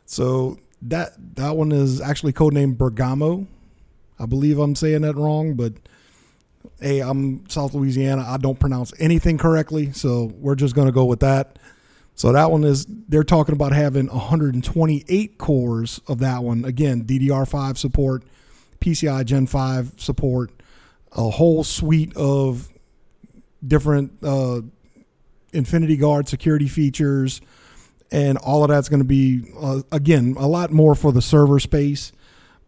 So 0.06 0.58
that 0.82 1.14
that 1.36 1.56
one 1.56 1.72
is 1.72 2.00
actually 2.00 2.32
codenamed 2.32 2.76
Bergamo. 2.76 3.46
I 4.18 4.26
believe 4.26 4.58
I'm 4.58 4.76
saying 4.76 5.02
that 5.02 5.16
wrong, 5.16 5.54
but 5.54 5.72
hey, 6.80 7.00
I'm 7.00 7.48
South 7.48 7.74
Louisiana. 7.74 8.24
I 8.26 8.36
don't 8.36 8.58
pronounce 8.58 8.92
anything 9.00 9.38
correctly, 9.38 9.92
so 9.92 10.30
we're 10.38 10.54
just 10.54 10.74
going 10.74 10.86
to 10.86 10.92
go 10.92 11.04
with 11.04 11.20
that. 11.20 11.58
So 12.14 12.32
that 12.32 12.50
one 12.50 12.62
is 12.62 12.86
they're 13.08 13.24
talking 13.24 13.54
about 13.54 13.72
having 13.72 14.06
128 14.06 15.38
cores 15.38 16.00
of 16.06 16.18
that 16.18 16.44
one. 16.44 16.64
Again, 16.64 17.04
DDR5 17.04 17.76
support, 17.76 18.22
PCI 18.84 19.24
Gen 19.24 19.46
5 19.46 19.94
support, 19.96 20.50
a 21.12 21.30
whole 21.30 21.64
suite 21.64 22.14
of 22.16 22.68
different 23.66 24.12
uh, 24.22 24.60
Infinity 25.52 25.96
Guard 25.96 26.28
security 26.28 26.68
features, 26.68 27.40
and 28.12 28.36
all 28.38 28.62
of 28.62 28.68
that's 28.68 28.90
going 28.90 29.00
to 29.00 29.06
be 29.06 29.42
uh, 29.58 29.80
again 29.90 30.36
a 30.38 30.46
lot 30.46 30.70
more 30.70 30.94
for 30.94 31.12
the 31.12 31.22
server 31.22 31.58
space. 31.58 32.12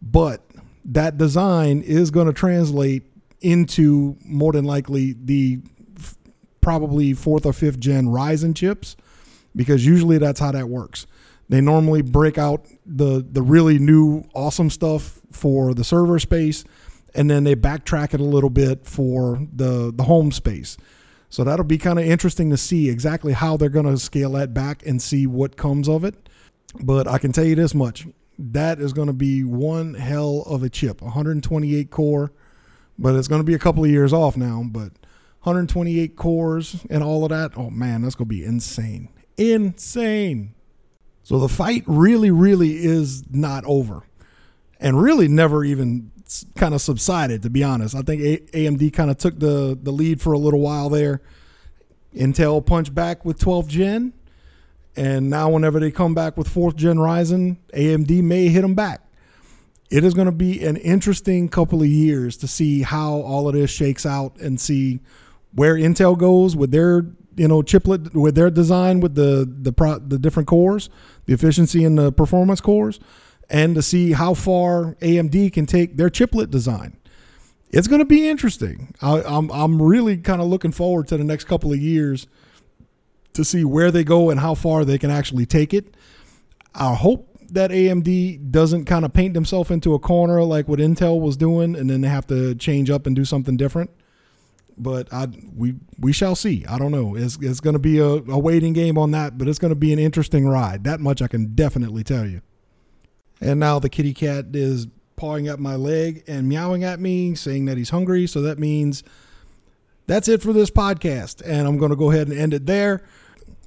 But 0.01 0.41
that 0.85 1.17
design 1.17 1.81
is 1.81 2.09
going 2.09 2.27
to 2.27 2.33
translate 2.33 3.03
into 3.41 4.17
more 4.25 4.53
than 4.53 4.65
likely 4.65 5.13
the 5.13 5.59
f- 5.99 6.17
probably 6.61 7.13
fourth 7.13 7.45
or 7.45 7.53
fifth 7.53 7.79
gen 7.79 8.07
Ryzen 8.07 8.55
chips 8.55 8.95
because 9.55 9.85
usually 9.85 10.17
that's 10.17 10.39
how 10.39 10.51
that 10.51 10.67
works. 10.67 11.05
They 11.49 11.61
normally 11.61 12.01
break 12.01 12.37
out 12.39 12.65
the 12.85 13.25
the 13.29 13.41
really 13.41 13.77
new 13.77 14.23
awesome 14.33 14.69
stuff 14.69 15.16
for 15.31 15.73
the 15.73 15.83
server 15.83 16.19
space 16.19 16.63
and 17.13 17.29
then 17.29 17.43
they 17.43 17.55
backtrack 17.55 18.13
it 18.13 18.19
a 18.19 18.25
little 18.25 18.49
bit 18.49 18.85
for 18.85 19.41
the 19.53 19.91
the 19.93 20.03
home 20.03 20.31
space. 20.31 20.77
So 21.29 21.43
that'll 21.43 21.65
be 21.65 21.77
kind 21.77 21.99
of 21.99 22.05
interesting 22.05 22.49
to 22.51 22.57
see 22.57 22.89
exactly 22.89 23.33
how 23.33 23.57
they're 23.57 23.69
going 23.69 23.85
to 23.85 23.97
scale 23.97 24.31
that 24.33 24.53
back 24.53 24.85
and 24.85 25.01
see 25.01 25.27
what 25.27 25.57
comes 25.57 25.89
of 25.89 26.05
it. 26.05 26.29
But 26.81 27.07
I 27.07 27.17
can 27.17 27.33
tell 27.33 27.43
you 27.43 27.55
this 27.55 27.75
much. 27.75 28.07
That 28.39 28.79
is 28.79 28.93
going 28.93 29.07
to 29.07 29.13
be 29.13 29.43
one 29.43 29.95
hell 29.95 30.43
of 30.45 30.63
a 30.63 30.69
chip. 30.69 31.01
128 31.01 31.89
core 31.91 32.31
but 32.99 33.15
it's 33.15 33.27
going 33.27 33.39
to 33.39 33.45
be 33.45 33.53
a 33.53 33.59
couple 33.59 33.83
of 33.83 33.89
years 33.89 34.13
off 34.13 34.37
now. 34.37 34.63
But 34.65 34.91
128 35.43 36.15
cores 36.15 36.85
and 36.89 37.03
all 37.03 37.23
of 37.23 37.29
that. 37.29 37.57
Oh 37.57 37.69
man, 37.69 38.01
that's 38.01 38.15
going 38.15 38.27
to 38.27 38.35
be 38.35 38.43
insane. 38.43 39.09
Insane. 39.37 40.55
So 41.23 41.39
the 41.39 41.49
fight 41.49 41.83
really, 41.85 42.31
really 42.31 42.83
is 42.83 43.23
not 43.29 43.63
over 43.65 44.03
and 44.79 45.01
really 45.01 45.27
never 45.27 45.63
even 45.63 46.11
kind 46.55 46.73
of 46.73 46.81
subsided, 46.81 47.43
to 47.43 47.49
be 47.49 47.63
honest. 47.63 47.95
I 47.95 48.01
think 48.01 48.21
AMD 48.21 48.93
kind 48.93 49.09
of 49.09 49.17
took 49.17 49.39
the, 49.39 49.77
the 49.81 49.91
lead 49.91 50.21
for 50.21 50.33
a 50.33 50.37
little 50.37 50.59
while 50.59 50.89
there. 50.89 51.21
Intel 52.15 52.65
punched 52.65 52.93
back 52.93 53.25
with 53.25 53.39
12th 53.39 53.67
gen. 53.67 54.13
And 54.95 55.29
now, 55.29 55.51
whenever 55.51 55.79
they 55.79 55.91
come 55.91 56.15
back 56.15 56.37
with 56.37 56.47
fourth 56.47 56.75
gen 56.75 56.97
Ryzen, 56.97 57.57
AMD 57.73 58.23
may 58.23 58.47
hit 58.49 58.63
them 58.63 58.73
back 58.73 59.07
it 59.89 60.03
is 60.03 60.13
going 60.13 60.25
to 60.25 60.31
be 60.31 60.63
an 60.65 60.77
interesting 60.77 61.47
couple 61.47 61.81
of 61.81 61.87
years 61.87 62.37
to 62.37 62.47
see 62.47 62.81
how 62.81 63.13
all 63.21 63.47
of 63.47 63.53
this 63.53 63.71
shakes 63.71 64.05
out 64.05 64.35
and 64.37 64.59
see 64.59 64.99
where 65.53 65.75
Intel 65.75 66.17
goes 66.17 66.55
with 66.55 66.71
their 66.71 67.05
you 67.35 67.47
know 67.47 67.61
chiplet 67.61 68.13
with 68.13 68.35
their 68.35 68.49
design 68.49 68.99
with 68.99 69.15
the 69.15 69.47
the 69.61 69.71
pro, 69.71 69.99
the 69.99 70.19
different 70.19 70.47
cores, 70.47 70.89
the 71.25 71.33
efficiency 71.33 71.85
and 71.85 71.97
the 71.97 72.11
performance 72.11 72.59
cores, 72.59 72.99
and 73.49 73.75
to 73.75 73.81
see 73.81 74.11
how 74.11 74.33
far 74.33 74.95
AMD 74.95 75.53
can 75.53 75.65
take 75.65 75.97
their 75.97 76.09
chiplet 76.09 76.51
design. 76.51 76.97
It's 77.69 77.87
going 77.87 77.99
to 77.99 78.05
be 78.05 78.27
interesting. 78.27 78.93
I, 79.01 79.21
I'm 79.23 79.51
I'm 79.51 79.81
really 79.81 80.17
kind 80.17 80.41
of 80.41 80.47
looking 80.47 80.71
forward 80.71 81.07
to 81.09 81.17
the 81.17 81.23
next 81.23 81.45
couple 81.45 81.73
of 81.73 81.79
years 81.79 82.27
to 83.33 83.43
see 83.43 83.63
where 83.63 83.91
they 83.91 84.03
go 84.03 84.29
and 84.29 84.39
how 84.39 84.55
far 84.55 84.85
they 84.85 84.97
can 84.97 85.11
actually 85.11 85.45
take 85.45 85.73
it. 85.73 85.95
I 86.73 86.93
hope 86.95 87.27
that 87.51 87.71
AMD 87.71 88.51
doesn't 88.51 88.85
kind 88.85 89.05
of 89.05 89.13
paint 89.13 89.33
themselves 89.33 89.71
into 89.71 89.93
a 89.93 89.99
corner 89.99 90.43
like 90.43 90.67
what 90.67 90.79
Intel 90.79 91.19
was 91.19 91.37
doing, 91.37 91.75
and 91.75 91.89
then 91.89 92.01
they 92.01 92.07
have 92.07 92.27
to 92.27 92.55
change 92.55 92.89
up 92.89 93.05
and 93.05 93.15
do 93.15 93.25
something 93.25 93.57
different. 93.57 93.89
But 94.77 95.11
I 95.11 95.27
we 95.55 95.75
we 95.99 96.13
shall 96.13 96.35
see. 96.35 96.65
I 96.67 96.77
don't 96.77 96.91
know. 96.91 97.15
It's 97.15 97.37
it's 97.41 97.59
going 97.59 97.73
to 97.73 97.79
be 97.79 97.99
a, 97.99 98.05
a 98.05 98.39
waiting 98.39 98.73
game 98.73 98.97
on 98.97 99.11
that, 99.11 99.37
but 99.37 99.47
it's 99.47 99.59
going 99.59 99.69
to 99.69 99.75
be 99.75 99.91
an 99.91 99.99
interesting 99.99 100.47
ride. 100.47 100.83
That 100.83 100.99
much 100.99 101.21
I 101.21 101.27
can 101.27 101.53
definitely 101.55 102.03
tell 102.03 102.25
you. 102.27 102.41
And 103.41 103.59
now 103.59 103.79
the 103.79 103.89
kitty 103.89 104.13
cat 104.13 104.45
is 104.53 104.87
pawing 105.15 105.49
up 105.49 105.59
my 105.59 105.75
leg 105.75 106.23
and 106.27 106.47
meowing 106.47 106.83
at 106.83 106.99
me, 106.99 107.35
saying 107.35 107.65
that 107.65 107.77
he's 107.77 107.89
hungry. 107.89 108.27
So 108.27 108.41
that 108.43 108.59
means 108.59 109.03
that's 110.07 110.27
it 110.27 110.41
for 110.41 110.53
this 110.53 110.71
podcast, 110.71 111.41
and 111.45 111.67
I'm 111.67 111.77
going 111.77 111.91
to 111.91 111.97
go 111.97 112.11
ahead 112.11 112.29
and 112.29 112.37
end 112.37 112.53
it 112.53 112.65
there. 112.65 113.03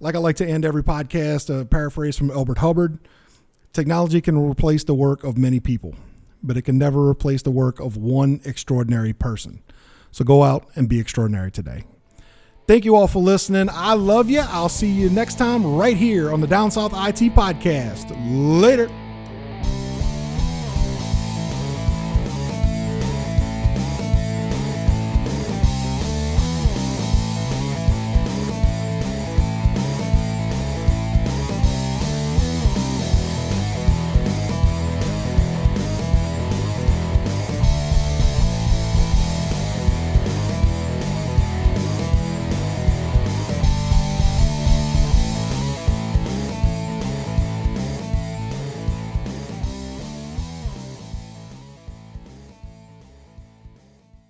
Like 0.00 0.14
I 0.14 0.18
like 0.18 0.36
to 0.36 0.48
end 0.48 0.64
every 0.64 0.82
podcast, 0.82 1.54
a 1.54 1.66
paraphrase 1.66 2.16
from 2.16 2.30
Elbert 2.30 2.58
Hubbard. 2.58 2.98
Technology 3.72 4.20
can 4.20 4.38
replace 4.38 4.84
the 4.84 4.94
work 4.94 5.22
of 5.22 5.36
many 5.36 5.60
people, 5.60 5.94
but 6.42 6.56
it 6.56 6.62
can 6.62 6.78
never 6.78 7.06
replace 7.08 7.42
the 7.42 7.50
work 7.50 7.78
of 7.78 7.96
one 7.96 8.40
extraordinary 8.44 9.12
person. 9.12 9.62
So 10.10 10.24
go 10.24 10.42
out 10.42 10.68
and 10.74 10.88
be 10.88 10.98
extraordinary 10.98 11.50
today. 11.50 11.84
Thank 12.66 12.84
you 12.84 12.96
all 12.96 13.06
for 13.06 13.20
listening. 13.20 13.68
I 13.70 13.94
love 13.94 14.30
you. 14.30 14.40
I'll 14.40 14.68
see 14.68 14.90
you 14.90 15.10
next 15.10 15.36
time 15.36 15.76
right 15.76 15.96
here 15.96 16.32
on 16.32 16.40
the 16.40 16.46
Down 16.46 16.70
South 16.70 16.92
IT 16.92 17.34
Podcast. 17.34 18.16
Later. 18.60 18.88